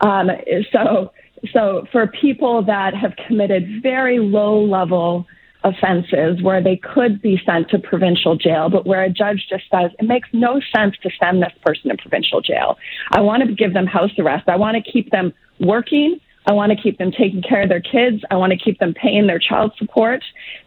Um, 0.00 0.30
so 0.72 1.12
so 1.52 1.86
for 1.90 2.06
people 2.06 2.62
that 2.64 2.94
have 2.94 3.14
committed 3.26 3.82
very 3.82 4.18
low 4.18 4.62
level 4.62 5.26
offenses 5.64 6.42
where 6.42 6.62
they 6.62 6.76
could 6.76 7.22
be 7.22 7.40
sent 7.44 7.68
to 7.70 7.78
provincial 7.78 8.36
jail, 8.36 8.68
but 8.68 8.86
where 8.86 9.02
a 9.04 9.10
judge 9.10 9.46
just 9.48 9.64
says 9.70 9.90
it 9.98 10.04
makes 10.04 10.28
no 10.32 10.60
sense 10.74 10.96
to 11.02 11.10
send 11.20 11.42
this 11.42 11.52
person 11.64 11.90
to 11.90 11.96
provincial 11.96 12.40
jail. 12.40 12.76
I 13.12 13.20
want 13.20 13.42
to 13.44 13.54
give 13.54 13.72
them 13.72 13.86
house 13.86 14.10
arrest. 14.18 14.48
I 14.48 14.56
want 14.56 14.76
to 14.82 14.90
keep 14.90 15.10
them 15.10 15.32
working. 15.60 16.20
I 16.46 16.52
want 16.52 16.72
to 16.72 16.80
keep 16.80 16.98
them 16.98 17.12
taking 17.12 17.42
care 17.42 17.62
of 17.62 17.68
their 17.68 17.80
kids. 17.80 18.22
I 18.30 18.36
want 18.36 18.52
to 18.52 18.58
keep 18.58 18.78
them 18.78 18.94
paying 18.94 19.26
their 19.26 19.38
child 19.38 19.72
support. 19.78 20.22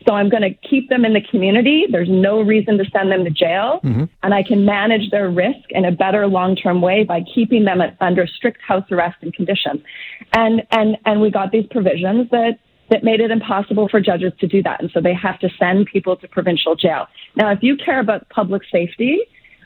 So 0.08 0.14
I'm 0.14 0.30
going 0.30 0.44
to 0.44 0.54
keep 0.68 0.90
them 0.90 1.04
in 1.04 1.14
the 1.14 1.22
community. 1.22 1.86
There's 1.90 2.10
no 2.10 2.42
reason 2.42 2.78
to 2.78 2.86
send 2.92 3.12
them 3.12 3.26
to 3.26 3.30
jail. 3.30 3.82
Mm-hmm. 3.84 4.06
And 4.24 4.34
I 4.34 4.44
can 4.44 4.66
manage 4.66 5.12
their 5.12 5.30
risk 5.30 5.70
in 5.70 5.86
a 5.86 5.92
better 5.92 6.28
long 6.28 6.56
term 6.56 6.82
way 6.82 7.04
by 7.04 7.22
keeping 7.34 7.66
them 7.66 7.82
at, 7.82 7.98
under 8.00 8.26
strict 8.26 8.62
house 8.62 8.86
arrest 8.92 9.18
and 9.22 9.34
conditions. 9.34 9.82
And, 10.34 10.64
and, 10.72 10.98
and 11.06 11.20
we 11.20 11.30
got 11.30 11.52
these 11.52 11.66
provisions 11.70 12.30
that, 12.32 12.60
that 12.90 13.04
made 13.04 13.20
it 13.20 13.32
impossible 13.32 13.90
for 13.90 14.00
judges 14.00 14.32
to 14.40 14.48
do 14.48 14.64
that. 14.64 14.82
And 14.82 14.90
so 14.94 15.02
they 15.02 15.14
have 15.14 15.40
to 15.40 15.50
send 15.60 15.88
people 15.88 16.16
to 16.18 16.28
provincial 16.28 16.76
jail. 16.76 17.08
Now, 17.36 17.52
if 17.52 17.60
you 17.62 17.76
care 17.76 18.00
about 18.00 18.30
public 18.30 18.62
safety, 18.72 19.22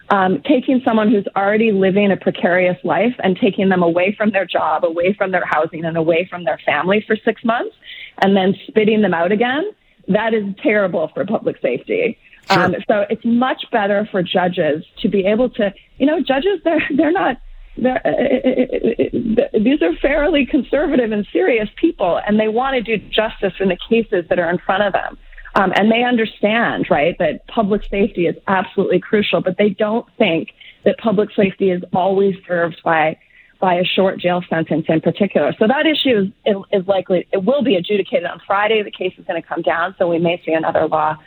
um, 0.09 0.41
taking 0.43 0.81
someone 0.83 1.09
who's 1.11 1.27
already 1.35 1.71
living 1.71 2.11
a 2.11 2.17
precarious 2.17 2.77
life 2.83 3.13
and 3.23 3.37
taking 3.37 3.69
them 3.69 3.83
away 3.83 4.15
from 4.17 4.31
their 4.31 4.45
job, 4.45 4.83
away 4.83 5.13
from 5.13 5.31
their 5.31 5.45
housing, 5.45 5.85
and 5.85 5.97
away 5.97 6.27
from 6.29 6.43
their 6.43 6.59
family 6.65 7.03
for 7.05 7.15
six 7.23 7.43
months, 7.43 7.75
and 8.21 8.35
then 8.35 8.55
spitting 8.67 9.01
them 9.01 9.13
out 9.13 9.31
again, 9.31 9.63
that 10.07 10.33
is 10.33 10.43
terrible 10.63 11.11
for 11.13 11.25
public 11.25 11.57
safety. 11.61 12.17
Sure. 12.51 12.63
Um, 12.63 12.75
so 12.87 13.05
it's 13.09 13.23
much 13.23 13.63
better 13.71 14.07
for 14.11 14.23
judges 14.23 14.83
to 15.01 15.09
be 15.09 15.25
able 15.25 15.49
to, 15.51 15.71
you 15.97 16.05
know, 16.05 16.19
judges 16.21 16.59
they're 16.63 16.81
they're 16.95 17.11
not. 17.11 17.37
They're, 17.77 18.01
uh, 18.03 18.09
uh, 18.09 19.45
uh, 19.45 19.59
these 19.63 19.81
are 19.81 19.95
fairly 20.01 20.45
conservative 20.45 21.11
and 21.11 21.25
serious 21.31 21.69
people, 21.79 22.19
and 22.27 22.39
they 22.39 22.47
want 22.49 22.75
to 22.75 22.81
do 22.81 22.97
justice 23.09 23.53
in 23.59 23.69
the 23.69 23.77
cases 23.87 24.25
that 24.29 24.39
are 24.39 24.49
in 24.49 24.57
front 24.57 24.83
of 24.83 24.91
them. 24.91 25.17
Um, 25.55 25.71
and 25.75 25.91
they 25.91 26.03
understand, 26.03 26.87
right, 26.89 27.15
that 27.19 27.47
public 27.47 27.81
safety 27.89 28.27
is 28.27 28.35
absolutely 28.47 28.99
crucial, 28.99 29.41
but 29.41 29.57
they 29.57 29.69
don't 29.69 30.05
think 30.17 30.49
that 30.85 30.97
public 30.97 31.29
safety 31.35 31.71
is 31.71 31.81
always 31.93 32.35
served 32.47 32.81
by 32.83 33.17
by 33.59 33.73
a 33.75 33.83
short 33.83 34.17
jail 34.19 34.41
sentence 34.49 34.85
in 34.87 35.01
particular. 35.01 35.53
So 35.59 35.67
that 35.67 35.85
issue 35.85 36.31
is, 36.45 36.55
is 36.71 36.87
likely 36.87 37.27
it 37.33 37.43
will 37.43 37.61
be 37.61 37.75
adjudicated 37.75 38.25
on 38.25 38.39
Friday. 38.47 38.81
The 38.83 38.91
case 38.91 39.13
is 39.17 39.25
going 39.25 39.41
to 39.41 39.45
come 39.45 39.61
down, 39.61 39.95
so 39.97 40.07
we 40.07 40.17
may 40.17 40.41
see 40.45 40.53
another 40.53 40.87
law 40.87 41.17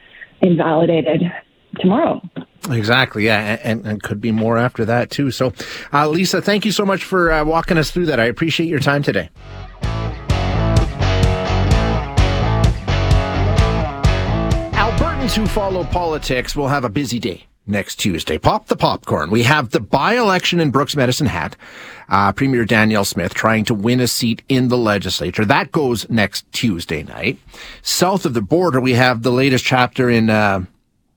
invalidated 0.41 1.23
tomorrow. 1.79 2.23
Exactly, 2.71 3.27
yeah, 3.27 3.59
and, 3.63 3.85
and 3.85 4.03
could 4.03 4.21
be 4.21 4.31
more 4.31 4.57
after 4.57 4.85
that 4.85 5.11
too. 5.11 5.31
So, 5.31 5.53
uh, 5.93 6.09
Lisa, 6.09 6.41
thank 6.41 6.65
you 6.65 6.73
so 6.73 6.87
much 6.87 7.05
for 7.05 7.33
uh, 7.33 7.45
walking 7.45 7.77
us 7.77 7.91
through 7.91 8.07
that. 8.07 8.21
I 8.21 8.27
appreciate 8.27 8.69
your 8.69 8.79
time 8.79 9.03
today. 9.03 9.31
Albertans 15.33 15.37
who 15.37 15.47
follow 15.47 15.85
politics 15.85 16.55
will 16.55 16.69
have 16.69 16.85
a 16.85 16.91
busy 16.91 17.19
day 17.19 17.47
next 17.67 17.97
Tuesday. 17.97 18.37
Pop 18.37 18.67
the 18.67 18.77
popcorn. 18.77 19.31
We 19.31 19.45
have 19.45 19.71
the 19.71 19.81
by-election 19.81 20.61
in 20.61 20.71
Brooks 20.71 20.95
Medicine 20.95 21.27
Hat. 21.27 21.57
Uh, 22.09 22.33
Premier 22.33 22.67
Danielle 22.67 23.07
Smith 23.07 23.33
trying 23.33 23.65
to 23.65 23.75
win 23.75 24.01
a 24.01 24.07
seat 24.07 24.43
in 24.51 24.69
the 24.69 24.77
legislature. 24.77 25.45
That 25.47 25.73
goes 25.73 26.09
next 26.11 26.51
Tuesday 26.53 27.03
night. 27.03 27.39
South 27.81 28.27
of 28.27 28.35
the 28.35 28.43
border, 28.43 28.79
we 28.81 28.93
have 28.93 29.23
the 29.23 29.33
latest 29.33 29.65
chapter 29.65 30.11
in, 30.11 30.29
uh, 30.29 30.65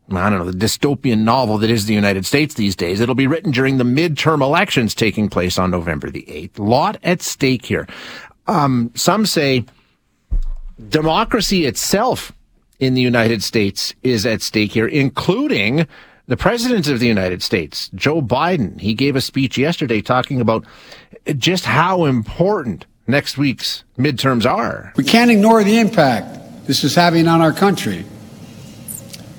I 0.09 0.29
don't 0.29 0.39
know, 0.39 0.51
the 0.51 0.65
dystopian 0.65 1.23
novel 1.23 1.57
that 1.57 1.69
is 1.69 1.85
the 1.85 1.93
United 1.93 2.25
States 2.25 2.53
these 2.53 2.75
days. 2.75 3.01
It'll 3.01 3.15
be 3.15 3.27
written 3.27 3.51
during 3.51 3.77
the 3.77 3.83
midterm 3.83 4.41
elections 4.41 4.95
taking 4.95 5.29
place 5.29 5.57
on 5.57 5.71
November 5.71 6.09
the 6.09 6.25
8th. 6.29 6.59
Lot 6.59 6.97
at 7.03 7.21
stake 7.21 7.65
here. 7.65 7.85
Um, 8.47 8.91
some 8.95 9.25
say 9.25 9.65
democracy 10.89 11.65
itself 11.65 12.31
in 12.79 12.93
the 12.93 13.01
United 13.01 13.43
States 13.43 13.93
is 14.03 14.25
at 14.25 14.41
stake 14.41 14.71
here, 14.71 14.87
including 14.87 15.87
the 16.27 16.37
President 16.37 16.87
of 16.87 16.99
the 16.99 17.07
United 17.07 17.43
States, 17.43 17.89
Joe 17.93 18.21
Biden. 18.21 18.79
He 18.79 18.93
gave 18.93 19.15
a 19.15 19.21
speech 19.21 19.57
yesterday 19.57 20.01
talking 20.01 20.41
about 20.41 20.65
just 21.37 21.65
how 21.65 22.05
important 22.05 22.85
next 23.07 23.37
week's 23.37 23.83
midterms 23.97 24.45
are. 24.45 24.91
We 24.95 25.03
can't 25.03 25.31
ignore 25.31 25.63
the 25.63 25.77
impact 25.77 26.67
this 26.67 26.83
is 26.83 26.95
having 26.95 27.27
on 27.27 27.41
our 27.41 27.53
country. 27.53 28.05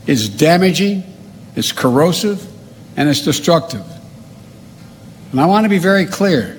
It's 0.06 0.28
damaging, 0.28 1.02
it's 1.56 1.72
corrosive, 1.72 2.46
and 2.96 3.08
it's 3.08 3.22
destructive. 3.22 3.84
And 5.32 5.40
I 5.40 5.46
want 5.46 5.64
to 5.64 5.68
be 5.68 5.78
very 5.78 6.06
clear 6.06 6.56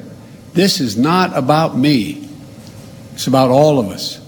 this 0.54 0.82
is 0.82 0.98
not 0.98 1.36
about 1.38 1.78
me, 1.78 2.30
it's 3.14 3.28
about 3.28 3.50
all 3.50 3.80
of 3.80 3.88
us. 3.88 4.27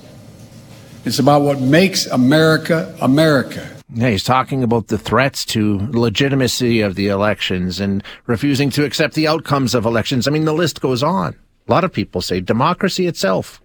It's 1.05 1.19
about 1.19 1.41
what 1.41 1.59
makes 1.59 2.05
America 2.07 2.95
America. 3.01 3.67
Yeah, 3.91 4.09
he's 4.09 4.23
talking 4.23 4.63
about 4.63 4.87
the 4.87 4.97
threats 4.97 5.43
to 5.45 5.79
legitimacy 5.91 6.81
of 6.81 6.95
the 6.95 7.07
elections 7.07 7.79
and 7.79 8.03
refusing 8.27 8.69
to 8.71 8.85
accept 8.85 9.15
the 9.15 9.27
outcomes 9.27 9.73
of 9.73 9.85
elections. 9.85 10.27
I 10.27 10.31
mean, 10.31 10.45
the 10.45 10.53
list 10.53 10.81
goes 10.81 11.01
on. 11.01 11.35
A 11.67 11.71
lot 11.71 11.83
of 11.83 11.91
people 11.91 12.21
say 12.21 12.39
democracy 12.39 13.07
itself 13.07 13.61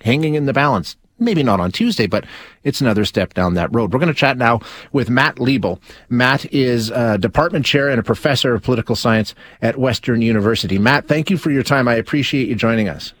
hanging 0.00 0.34
in 0.34 0.46
the 0.46 0.54
balance. 0.54 0.96
Maybe 1.18 1.42
not 1.42 1.60
on 1.60 1.70
Tuesday, 1.72 2.06
but 2.06 2.24
it's 2.64 2.80
another 2.80 3.04
step 3.04 3.34
down 3.34 3.52
that 3.54 3.74
road. 3.74 3.92
We're 3.92 3.98
going 3.98 4.12
to 4.12 4.18
chat 4.18 4.38
now 4.38 4.60
with 4.92 5.10
Matt 5.10 5.38
Lebo. 5.38 5.78
Matt 6.08 6.50
is 6.50 6.88
a 6.88 7.18
department 7.18 7.66
chair 7.66 7.90
and 7.90 8.00
a 8.00 8.02
professor 8.02 8.54
of 8.54 8.62
political 8.62 8.96
science 8.96 9.34
at 9.60 9.76
Western 9.76 10.22
University. 10.22 10.78
Matt, 10.78 11.08
thank 11.08 11.28
you 11.28 11.36
for 11.36 11.50
your 11.50 11.62
time. 11.62 11.88
I 11.88 11.96
appreciate 11.96 12.48
you 12.48 12.54
joining 12.54 12.88
us. 12.88 13.12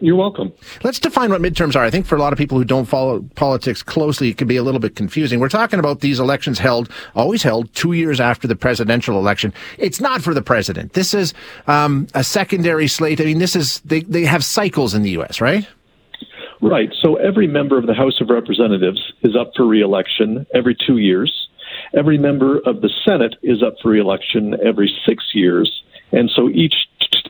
You're 0.00 0.16
welcome. 0.16 0.52
Let's 0.82 0.98
define 0.98 1.30
what 1.30 1.40
midterms 1.40 1.76
are. 1.76 1.84
I 1.84 1.90
think 1.90 2.04
for 2.04 2.16
a 2.16 2.18
lot 2.18 2.32
of 2.32 2.38
people 2.38 2.58
who 2.58 2.64
don't 2.64 2.84
follow 2.84 3.22
politics 3.36 3.82
closely, 3.82 4.28
it 4.28 4.36
can 4.36 4.48
be 4.48 4.56
a 4.56 4.62
little 4.62 4.80
bit 4.80 4.96
confusing. 4.96 5.40
We're 5.40 5.48
talking 5.48 5.78
about 5.78 6.00
these 6.00 6.18
elections 6.18 6.58
held, 6.58 6.90
always 7.14 7.42
held, 7.42 7.72
two 7.74 7.92
years 7.92 8.20
after 8.20 8.48
the 8.48 8.56
presidential 8.56 9.18
election. 9.18 9.54
It's 9.78 10.00
not 10.00 10.20
for 10.20 10.34
the 10.34 10.42
president. 10.42 10.94
This 10.94 11.14
is 11.14 11.32
um, 11.68 12.08
a 12.12 12.24
secondary 12.24 12.88
slate. 12.88 13.20
I 13.20 13.24
mean, 13.24 13.38
this 13.38 13.54
is 13.54 13.80
they 13.80 14.00
they 14.00 14.24
have 14.24 14.44
cycles 14.44 14.94
in 14.94 15.02
the 15.02 15.10
U.S., 15.10 15.40
right? 15.40 15.66
Right. 16.60 16.92
So 17.00 17.16
every 17.16 17.46
member 17.46 17.78
of 17.78 17.86
the 17.86 17.94
House 17.94 18.20
of 18.20 18.30
Representatives 18.30 19.12
is 19.22 19.36
up 19.36 19.52
for 19.56 19.66
reelection 19.66 20.46
every 20.54 20.76
two 20.86 20.98
years. 20.98 21.48
Every 21.96 22.18
member 22.18 22.58
of 22.66 22.80
the 22.80 22.90
Senate 23.04 23.36
is 23.42 23.62
up 23.62 23.74
for 23.82 23.90
reelection 23.90 24.56
every 24.64 24.92
six 25.06 25.24
years. 25.34 25.82
And 26.12 26.30
so 26.34 26.48
each 26.48 26.74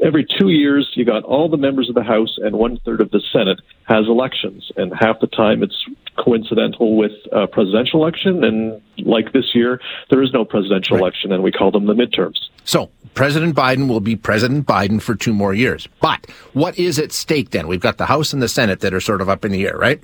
every 0.02 0.26
two 0.38 0.48
years, 0.48 0.90
you 0.94 1.04
got 1.04 1.24
all 1.24 1.48
the 1.48 1.56
members 1.56 1.88
of 1.88 1.94
the 1.94 2.02
House 2.02 2.38
and 2.38 2.56
one 2.56 2.78
third 2.84 3.00
of 3.00 3.10
the 3.10 3.20
Senate 3.32 3.60
has 3.84 4.06
elections, 4.06 4.70
and 4.76 4.92
half 4.98 5.20
the 5.20 5.26
time 5.26 5.62
it's 5.62 5.84
coincidental 6.16 6.96
with 6.96 7.12
a 7.32 7.46
presidential 7.46 8.02
election, 8.02 8.44
and 8.44 8.80
like 8.98 9.32
this 9.32 9.54
year, 9.54 9.80
there 10.10 10.22
is 10.22 10.32
no 10.32 10.44
presidential 10.44 10.96
right. 10.96 11.02
election, 11.02 11.32
and 11.32 11.42
we 11.42 11.50
call 11.50 11.70
them 11.70 11.87
the 11.87 11.94
midterms. 11.94 12.37
So 12.64 12.90
President 13.14 13.54
Biden 13.54 13.88
will 13.88 14.00
be 14.00 14.16
President 14.16 14.66
Biden 14.66 15.00
for 15.00 15.14
two 15.14 15.32
more 15.32 15.54
years. 15.54 15.88
But 16.00 16.26
what 16.52 16.78
is 16.78 16.98
at 16.98 17.12
stake 17.12 17.50
then? 17.50 17.66
We've 17.66 17.80
got 17.80 17.98
the 17.98 18.06
House 18.06 18.32
and 18.32 18.42
the 18.42 18.48
Senate 18.48 18.80
that 18.80 18.94
are 18.94 19.00
sort 19.00 19.20
of 19.20 19.28
up 19.28 19.44
in 19.44 19.52
the 19.52 19.66
air, 19.66 19.76
right? 19.76 20.02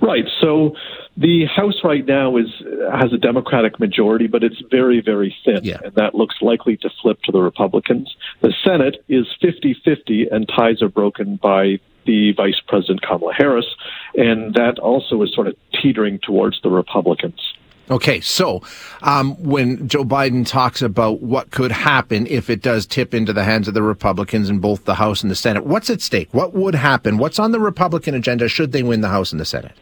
Right. 0.00 0.24
So 0.40 0.74
the 1.16 1.44
House 1.46 1.80
right 1.84 2.04
now 2.04 2.36
is 2.36 2.48
has 2.92 3.12
a 3.12 3.18
Democratic 3.18 3.78
majority, 3.78 4.26
but 4.26 4.42
it's 4.42 4.60
very, 4.70 5.00
very 5.00 5.34
thin, 5.44 5.60
yeah. 5.62 5.78
and 5.84 5.94
that 5.94 6.14
looks 6.14 6.36
likely 6.40 6.76
to 6.78 6.90
flip 7.00 7.20
to 7.22 7.32
the 7.32 7.40
Republicans. 7.40 8.14
The 8.40 8.52
Senate 8.64 9.04
is 9.08 9.26
50-50, 9.42 10.32
and 10.32 10.48
ties 10.48 10.82
are 10.82 10.88
broken 10.88 11.36
by 11.36 11.78
the 12.04 12.32
Vice 12.32 12.60
President 12.66 13.02
Kamala 13.02 13.32
Harris, 13.32 13.66
and 14.14 14.54
that 14.54 14.78
also 14.78 15.22
is 15.22 15.32
sort 15.34 15.46
of 15.46 15.56
teetering 15.80 16.18
towards 16.18 16.60
the 16.62 16.70
Republicans. 16.70 17.40
Okay, 17.90 18.20
so 18.20 18.62
um, 19.02 19.34
when 19.42 19.88
Joe 19.88 20.04
Biden 20.04 20.46
talks 20.46 20.80
about 20.80 21.20
what 21.20 21.50
could 21.50 21.70
happen 21.70 22.26
if 22.26 22.48
it 22.48 22.62
does 22.62 22.86
tip 22.86 23.12
into 23.12 23.34
the 23.34 23.44
hands 23.44 23.68
of 23.68 23.74
the 23.74 23.82
Republicans 23.82 24.48
in 24.48 24.58
both 24.58 24.84
the 24.86 24.94
House 24.94 25.22
and 25.22 25.30
the 25.30 25.36
Senate, 25.36 25.66
what's 25.66 25.90
at 25.90 26.00
stake? 26.00 26.28
What 26.32 26.54
would 26.54 26.74
happen? 26.74 27.18
What's 27.18 27.38
on 27.38 27.52
the 27.52 27.60
Republican 27.60 28.14
agenda 28.14 28.48
should 28.48 28.72
they 28.72 28.82
win 28.82 29.02
the 29.02 29.10
House 29.10 29.32
and 29.32 29.40
the 29.40 29.44
Senate? 29.44 29.76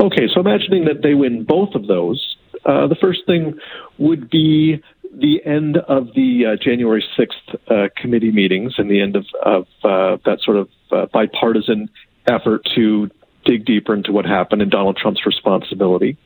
Okay, 0.00 0.28
so 0.32 0.40
imagining 0.40 0.84
that 0.84 1.02
they 1.02 1.14
win 1.14 1.44
both 1.44 1.74
of 1.74 1.86
those, 1.86 2.36
uh, 2.64 2.86
the 2.86 2.96
first 3.00 3.20
thing 3.26 3.58
would 3.98 4.30
be 4.30 4.82
the 5.12 5.44
end 5.44 5.76
of 5.76 6.08
the 6.14 6.46
uh, 6.46 6.56
January 6.62 7.04
6th 7.18 7.54
uh, 7.68 7.88
committee 7.96 8.30
meetings 8.30 8.74
and 8.78 8.90
the 8.90 9.00
end 9.00 9.16
of, 9.16 9.26
of 9.44 9.66
uh, 9.82 10.18
that 10.24 10.38
sort 10.42 10.56
of 10.56 10.68
uh, 10.92 11.06
bipartisan 11.12 11.88
effort 12.30 12.62
to 12.76 13.10
dig 13.44 13.64
deeper 13.64 13.94
into 13.94 14.12
what 14.12 14.24
happened 14.24 14.62
and 14.62 14.70
Donald 14.70 14.96
Trump's 14.96 15.24
responsibility. 15.26 16.16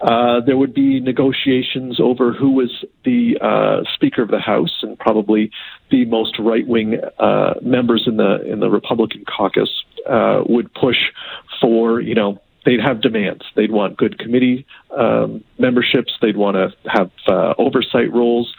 Uh, 0.00 0.40
there 0.46 0.56
would 0.56 0.74
be 0.74 1.00
negotiations 1.00 1.98
over 1.98 2.32
who 2.32 2.50
was 2.52 2.84
the 3.04 3.36
uh, 3.40 3.82
Speaker 3.94 4.22
of 4.22 4.28
the 4.28 4.38
House, 4.38 4.82
and 4.82 4.98
probably 4.98 5.50
the 5.90 6.04
most 6.04 6.38
right-wing 6.38 7.00
uh, 7.18 7.54
members 7.60 8.04
in 8.06 8.16
the 8.16 8.40
in 8.50 8.60
the 8.60 8.70
Republican 8.70 9.24
caucus 9.24 9.68
uh, 10.08 10.42
would 10.46 10.72
push 10.74 10.96
for, 11.60 12.00
you 12.00 12.14
know, 12.14 12.40
they'd 12.64 12.80
have 12.80 13.00
demands. 13.00 13.42
They'd 13.56 13.72
want 13.72 13.96
good 13.96 14.18
committee 14.18 14.66
um, 14.96 15.44
memberships. 15.58 16.12
They'd 16.20 16.36
want 16.36 16.56
to 16.56 16.90
have 16.90 17.10
uh, 17.28 17.54
oversight 17.58 18.12
roles. 18.12 18.54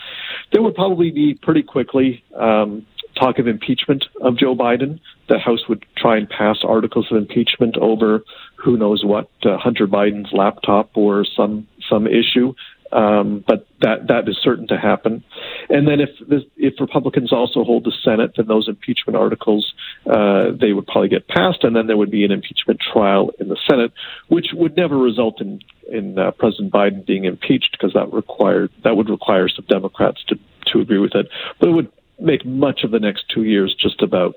There 0.51 0.61
would 0.61 0.75
probably 0.75 1.11
be 1.11 1.33
pretty 1.41 1.63
quickly 1.63 2.23
um, 2.35 2.85
talk 3.19 3.39
of 3.39 3.47
impeachment 3.47 4.05
of 4.21 4.37
Joe 4.37 4.55
Biden. 4.55 4.99
The 5.29 5.39
House 5.39 5.67
would 5.69 5.85
try 5.97 6.17
and 6.17 6.29
pass 6.29 6.59
articles 6.63 7.07
of 7.11 7.17
impeachment 7.17 7.77
over 7.77 8.23
who 8.55 8.77
knows 8.77 9.03
what 9.03 9.29
uh, 9.43 9.57
Hunter 9.57 9.87
Biden's 9.87 10.31
laptop 10.33 10.91
or 10.95 11.25
some 11.25 11.67
some 11.89 12.07
issue. 12.07 12.53
Um, 12.91 13.43
but 13.47 13.67
that 13.81 14.07
that 14.07 14.27
is 14.27 14.37
certain 14.43 14.67
to 14.67 14.77
happen. 14.77 15.23
And 15.69 15.87
then 15.87 16.01
if 16.01 16.09
this, 16.27 16.43
if 16.57 16.73
Republicans 16.79 17.31
also 17.31 17.63
hold 17.63 17.85
the 17.85 17.93
Senate, 18.03 18.33
then 18.35 18.47
those 18.47 18.67
impeachment 18.67 19.15
articles 19.15 19.73
uh, 20.05 20.51
they 20.59 20.73
would 20.73 20.87
probably 20.87 21.09
get 21.09 21.27
passed, 21.27 21.63
and 21.63 21.75
then 21.75 21.87
there 21.87 21.97
would 21.97 22.11
be 22.11 22.25
an 22.25 22.31
impeachment 22.31 22.79
trial 22.79 23.31
in 23.39 23.47
the 23.47 23.57
Senate, 23.69 23.93
which 24.27 24.47
would 24.53 24.75
never 24.75 24.97
result 24.97 25.39
in 25.41 25.61
in 25.89 26.17
uh, 26.17 26.31
President 26.31 26.71
Biden 26.71 27.05
being 27.05 27.25
impeached 27.25 27.71
because 27.71 27.93
that 27.93 28.11
required 28.11 28.71
that 28.83 28.95
would 28.97 29.09
require 29.09 29.47
some 29.47 29.65
Democrats 29.69 30.23
to 30.27 30.39
to 30.67 30.79
agree 30.79 30.99
with 30.99 31.15
it. 31.15 31.27
But 31.59 31.69
it 31.69 31.71
would 31.73 31.91
make 32.19 32.45
much 32.45 32.83
of 32.83 32.91
the 32.91 32.99
next 32.99 33.25
two 33.29 33.43
years 33.43 33.75
just 33.75 34.01
about 34.01 34.35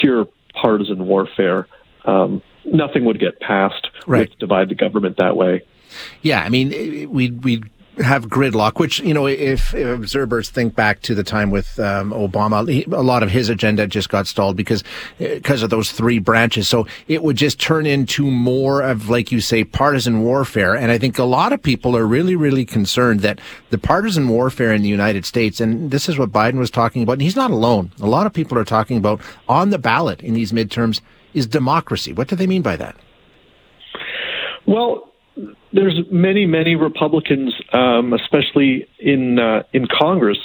pure 0.00 0.28
partisan 0.54 1.06
warfare. 1.06 1.66
Um, 2.04 2.42
nothing 2.64 3.04
would 3.04 3.20
get 3.20 3.40
passed. 3.40 3.88
Right. 4.06 4.36
divide 4.38 4.68
the 4.68 4.74
government 4.74 5.16
that 5.18 5.36
way. 5.36 5.62
Yeah, 6.22 6.42
I 6.42 6.48
mean, 6.48 7.10
we 7.10 7.30
we 7.30 7.62
have 8.00 8.26
gridlock, 8.26 8.78
which, 8.78 9.00
you 9.00 9.14
know, 9.14 9.26
if, 9.26 9.74
if, 9.74 9.88
observers 9.88 10.50
think 10.50 10.74
back 10.74 11.02
to 11.02 11.14
the 11.14 11.24
time 11.24 11.50
with 11.50 11.78
um, 11.78 12.10
Obama, 12.10 12.68
he, 12.68 12.84
a 12.84 13.02
lot 13.02 13.22
of 13.22 13.30
his 13.30 13.48
agenda 13.48 13.86
just 13.86 14.08
got 14.08 14.26
stalled 14.26 14.56
because, 14.56 14.84
because 15.18 15.62
of 15.62 15.70
those 15.70 15.90
three 15.92 16.18
branches. 16.18 16.68
So 16.68 16.86
it 17.08 17.22
would 17.22 17.36
just 17.36 17.60
turn 17.60 17.86
into 17.86 18.30
more 18.30 18.82
of, 18.82 19.08
like 19.08 19.32
you 19.32 19.40
say, 19.40 19.64
partisan 19.64 20.22
warfare. 20.22 20.74
And 20.74 20.90
I 20.90 20.98
think 20.98 21.18
a 21.18 21.24
lot 21.24 21.52
of 21.52 21.62
people 21.62 21.96
are 21.96 22.06
really, 22.06 22.36
really 22.36 22.64
concerned 22.64 23.20
that 23.20 23.40
the 23.70 23.78
partisan 23.78 24.28
warfare 24.28 24.72
in 24.72 24.82
the 24.82 24.88
United 24.88 25.24
States, 25.24 25.60
and 25.60 25.90
this 25.90 26.08
is 26.08 26.18
what 26.18 26.30
Biden 26.30 26.58
was 26.58 26.70
talking 26.70 27.02
about, 27.02 27.14
and 27.14 27.22
he's 27.22 27.36
not 27.36 27.50
alone. 27.50 27.90
A 28.00 28.06
lot 28.06 28.26
of 28.26 28.32
people 28.32 28.58
are 28.58 28.64
talking 28.64 28.96
about 28.96 29.20
on 29.48 29.70
the 29.70 29.78
ballot 29.78 30.22
in 30.22 30.34
these 30.34 30.52
midterms 30.52 31.00
is 31.34 31.46
democracy. 31.46 32.12
What 32.12 32.28
do 32.28 32.36
they 32.36 32.46
mean 32.46 32.62
by 32.62 32.76
that? 32.76 32.96
Well, 34.66 35.07
there's 35.72 36.00
many, 36.10 36.46
many 36.46 36.74
Republicans, 36.74 37.54
um, 37.72 38.12
especially 38.12 38.88
in 38.98 39.38
uh, 39.38 39.62
in 39.72 39.86
Congress, 39.86 40.38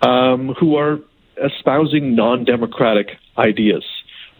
um, 0.00 0.54
who 0.58 0.76
are 0.76 0.98
espousing 1.42 2.14
non-democratic 2.14 3.08
ideas. 3.36 3.84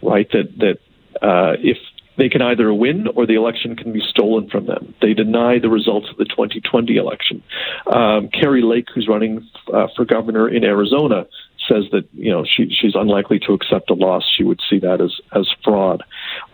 Right, 0.03 0.31
that 0.33 0.59
that 0.59 0.79
uh, 1.23 1.57
if 1.59 1.79
they 2.21 2.29
can 2.29 2.43
either 2.43 2.73
win 2.73 3.07
or 3.17 3.27
the 3.27 3.35
election 3.35 3.77
can 3.77 3.95
be 3.95 4.03
stolen 4.07 4.51
from 4.51 4.67
them. 4.67 4.95
They 5.01 5.15
deny 5.15 5.59
the 5.59 5.71
results 5.71 6.09
of 6.11 6.19
the 6.19 6.27
2020 6.27 6.97
election. 6.97 7.43
Um, 7.91 8.29
Kari 8.29 8.61
Lake, 8.61 8.89
who's 8.95 9.09
running 9.09 9.49
uh, 9.73 9.87
for 9.97 10.05
governor 10.05 10.47
in 10.47 10.63
Arizona, 10.63 11.27
says 11.67 11.85
that 11.93 12.07
you 12.13 12.31
know 12.31 12.45
she, 12.45 12.69
she's 12.71 12.95
unlikely 12.95 13.39
to 13.47 13.55
accept 13.55 13.91
a 13.91 13.95
loss. 13.95 14.25
She 14.37 14.45
would 14.45 14.61
see 14.69 14.79
that 14.81 15.01
as 15.01 15.19
as 15.35 15.49
fraud. 15.65 16.03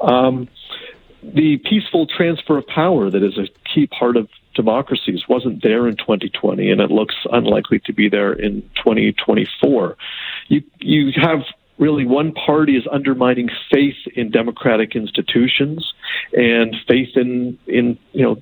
Um, 0.00 0.48
the 1.34 1.58
peaceful 1.58 2.06
transfer 2.06 2.58
of 2.58 2.66
power 2.66 3.10
that 3.10 3.22
is 3.22 3.38
a 3.38 3.48
key 3.68 3.86
part 3.86 4.16
of 4.16 4.28
democracies 4.54 5.28
wasn't 5.28 5.62
there 5.62 5.86
in 5.86 5.96
2020, 5.96 6.70
and 6.70 6.80
it 6.80 6.90
looks 6.90 7.14
unlikely 7.30 7.80
to 7.80 7.92
be 7.92 8.08
there 8.08 8.32
in 8.32 8.62
2024. 8.76 9.96
You 10.48 10.62
you 10.80 11.12
have 11.20 11.40
really 11.78 12.06
one 12.06 12.32
party 12.32 12.76
is 12.76 12.84
undermining 12.90 13.50
faith 13.70 13.96
in 14.14 14.30
democratic 14.30 14.96
institutions 14.96 15.92
and 16.32 16.74
faith 16.88 17.16
in 17.16 17.58
in 17.66 17.98
you 18.12 18.22
know 18.22 18.40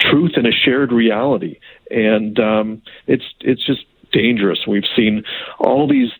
truth 0.00 0.32
and 0.36 0.46
a 0.46 0.52
shared 0.52 0.92
reality, 0.92 1.60
and 1.90 2.38
um, 2.38 2.82
it's 3.06 3.24
it's 3.40 3.64
just 3.64 3.84
dangerous. 4.12 4.66
We've 4.66 4.88
seen 4.96 5.24
all 5.58 5.86
these 5.88 6.10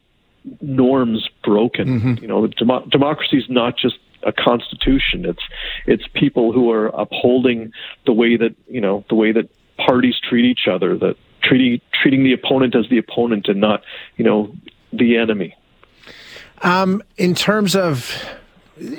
norms 0.60 1.28
broken. 1.44 1.88
Mm-hmm. 1.88 2.22
You 2.22 2.28
know, 2.28 2.46
dem- 2.46 2.88
democracy 2.88 3.38
is 3.38 3.48
not 3.48 3.76
just 3.76 3.96
a 4.24 4.33
constitution. 4.33 5.24
It's 5.24 5.42
it's 5.87 6.04
people 6.14 6.52
who 6.52 6.70
are 6.70 6.87
upholding 6.87 7.72
the 8.06 8.12
way 8.12 8.37
that 8.37 8.54
you 8.68 8.80
know 8.80 9.04
the 9.09 9.14
way 9.14 9.33
that 9.33 9.48
parties 9.76 10.16
treat 10.28 10.44
each 10.44 10.68
other, 10.70 10.96
that 10.98 11.16
treating 11.42 11.80
treating 12.02 12.24
the 12.24 12.33
opponent 12.33 12.74
as 12.74 12.88
the 12.90 12.98
opponent 12.98 13.48
and 13.48 13.61
not 13.61 13.83
you 14.16 14.24
know 14.24 14.54
the 14.92 15.16
enemy. 15.16 15.56
Um, 16.62 17.02
in 17.16 17.35
terms 17.35 17.74
of 17.74 18.22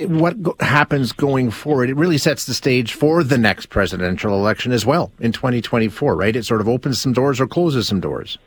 what 0.08 0.36
happens 0.60 1.12
going 1.12 1.52
forward, 1.52 1.90
it 1.90 1.96
really 1.96 2.18
sets 2.18 2.46
the 2.46 2.54
stage 2.54 2.94
for 2.94 3.24
the 3.24 3.38
next 3.38 3.68
presidential 3.68 4.34
election 4.34 4.72
as 4.72 4.86
well 4.86 5.12
in 5.20 5.32
2024, 5.32 6.16
right? 6.16 6.36
It 6.36 6.46
sort 6.46 6.62
of 6.62 6.68
opens 6.68 7.02
some 7.02 7.14
doors 7.14 7.40
or 7.40 7.48
closes 7.48 7.88
some 7.88 8.00
doors. 8.00 8.38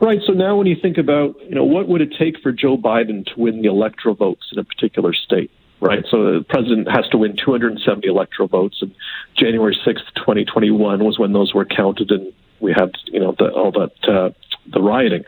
Right. 0.00 0.20
So 0.26 0.32
now, 0.32 0.56
when 0.56 0.66
you 0.66 0.76
think 0.80 0.96
about, 0.96 1.34
you 1.42 1.54
know, 1.54 1.64
what 1.64 1.88
would 1.88 2.00
it 2.00 2.14
take 2.18 2.40
for 2.40 2.52
Joe 2.52 2.76
Biden 2.76 3.26
to 3.26 3.40
win 3.40 3.62
the 3.62 3.68
electoral 3.68 4.14
votes 4.14 4.46
in 4.52 4.58
a 4.58 4.64
particular 4.64 5.12
state? 5.12 5.50
Right. 5.80 6.04
So 6.10 6.38
the 6.38 6.44
president 6.48 6.88
has 6.90 7.08
to 7.10 7.18
win 7.18 7.36
270 7.36 8.06
electoral 8.08 8.48
votes, 8.48 8.78
and 8.80 8.94
January 9.36 9.76
6th, 9.86 10.14
2021 10.16 11.04
was 11.04 11.18
when 11.18 11.32
those 11.32 11.54
were 11.54 11.64
counted, 11.64 12.10
and 12.10 12.32
we 12.60 12.72
had, 12.72 12.92
you 13.06 13.20
know, 13.20 13.34
the, 13.38 13.50
all 13.50 13.70
that 13.72 14.08
uh, 14.08 14.30
the 14.72 14.82
rioting. 14.82 15.24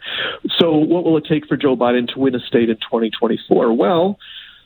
So, 0.58 0.72
what 0.72 1.04
will 1.04 1.16
it 1.16 1.24
take 1.26 1.46
for 1.46 1.56
Joe 1.56 1.76
Biden 1.76 2.12
to 2.14 2.18
win 2.18 2.34
a 2.34 2.40
state 2.40 2.68
in 2.68 2.76
2024? 2.76 3.72
Well, 3.72 4.18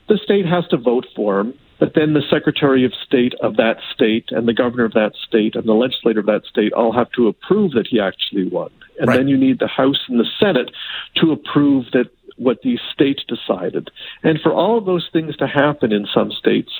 the 0.08 0.18
state 0.22 0.46
has 0.46 0.66
to 0.68 0.76
vote 0.76 1.06
for 1.14 1.40
him 1.40 1.54
but 1.78 1.92
then 1.94 2.14
the 2.14 2.22
Secretary 2.30 2.84
of 2.84 2.92
State 3.06 3.34
of 3.42 3.56
that 3.56 3.76
state 3.92 4.26
and 4.30 4.46
the 4.46 4.54
governor 4.54 4.84
of 4.84 4.92
that 4.92 5.12
state 5.26 5.54
and 5.54 5.66
the 5.66 5.72
legislator 5.72 6.20
of 6.20 6.26
that 6.26 6.44
state 6.48 6.72
all 6.72 6.92
have 6.92 7.10
to 7.12 7.28
approve 7.28 7.72
that 7.72 7.88
he 7.90 8.00
actually 8.00 8.48
won. 8.48 8.70
And 8.98 9.08
right. 9.08 9.16
then 9.16 9.28
you 9.28 9.36
need 9.36 9.58
the 9.58 9.68
House 9.68 10.00
and 10.08 10.20
the 10.20 10.26
Senate 10.38 10.70
to 11.16 11.32
approve 11.32 11.86
that 11.92 12.10
what 12.36 12.62
the 12.62 12.78
state 12.92 13.20
decided. 13.28 13.90
And 14.22 14.40
for 14.40 14.52
all 14.52 14.78
of 14.78 14.86
those 14.86 15.08
things 15.12 15.36
to 15.36 15.46
happen 15.46 15.92
in 15.92 16.06
some 16.12 16.30
states, 16.30 16.70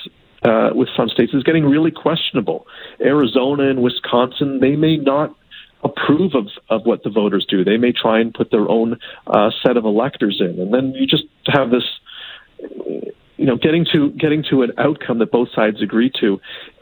uh, 0.43 0.69
with 0.73 0.89
some 0.95 1.09
states, 1.09 1.33
is 1.33 1.43
getting 1.43 1.65
really 1.65 1.91
questionable. 1.91 2.65
Arizona 3.01 3.69
and 3.69 3.81
Wisconsin, 3.81 4.59
they 4.59 4.75
may 4.75 4.97
not 4.97 5.35
approve 5.83 6.33
of, 6.35 6.47
of 6.69 6.85
what 6.85 7.03
the 7.03 7.09
voters 7.09 7.45
do. 7.49 7.63
They 7.63 7.77
may 7.77 7.91
try 7.91 8.19
and 8.19 8.33
put 8.33 8.49
their 8.49 8.67
own 8.67 8.97
uh, 9.27 9.51
set 9.65 9.77
of 9.77 9.85
electors 9.85 10.37
in, 10.39 10.59
and 10.59 10.73
then 10.73 10.93
you 10.95 11.05
just 11.05 11.25
have 11.47 11.69
this 11.69 11.83
you 12.59 13.45
know, 13.45 13.57
getting 13.57 13.85
to 13.93 14.11
getting 14.11 14.43
to 14.49 14.63
an 14.63 14.71
outcome 14.77 15.19
that 15.19 15.31
both 15.31 15.49
sides 15.53 15.81
agreed 15.81 16.13
to 16.19 16.39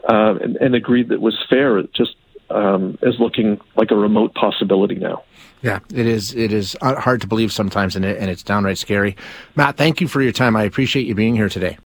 uh, 0.08 0.34
and, 0.40 0.56
and 0.56 0.74
agreed 0.74 1.08
that 1.08 1.20
was 1.20 1.36
fair 1.48 1.82
just 1.94 2.16
um, 2.50 2.98
is 3.02 3.14
looking 3.18 3.60
like 3.76 3.90
a 3.90 3.96
remote 3.96 4.34
possibility 4.34 4.94
now. 4.94 5.24
Yeah, 5.62 5.80
it 5.94 6.06
is. 6.06 6.34
It 6.34 6.52
is 6.52 6.76
hard 6.82 7.22
to 7.22 7.26
believe 7.26 7.52
sometimes, 7.52 7.96
and, 7.96 8.04
it, 8.04 8.18
and 8.18 8.30
it's 8.30 8.42
downright 8.42 8.76
scary. 8.76 9.16
Matt, 9.56 9.76
thank 9.76 10.00
you 10.00 10.08
for 10.08 10.20
your 10.20 10.32
time. 10.32 10.56
I 10.56 10.64
appreciate 10.64 11.06
you 11.06 11.14
being 11.14 11.34
here 11.34 11.48
today. 11.48 11.78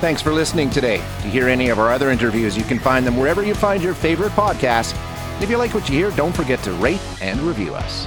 Thanks 0.00 0.22
for 0.22 0.32
listening 0.32 0.70
today. 0.70 0.98
To 0.98 1.28
hear 1.28 1.48
any 1.48 1.68
of 1.68 1.78
our 1.78 1.90
other 1.90 2.10
interviews, 2.10 2.56
you 2.56 2.64
can 2.64 2.78
find 2.78 3.06
them 3.06 3.16
wherever 3.16 3.42
you 3.42 3.54
find 3.54 3.82
your 3.82 3.94
favorite 3.94 4.32
podcasts. 4.32 4.96
If 5.42 5.50
you 5.50 5.56
like 5.56 5.74
what 5.74 5.88
you 5.88 5.96
hear, 5.96 6.10
don't 6.12 6.34
forget 6.34 6.62
to 6.64 6.72
rate 6.74 7.00
and 7.20 7.40
review 7.40 7.74
us. 7.74 8.06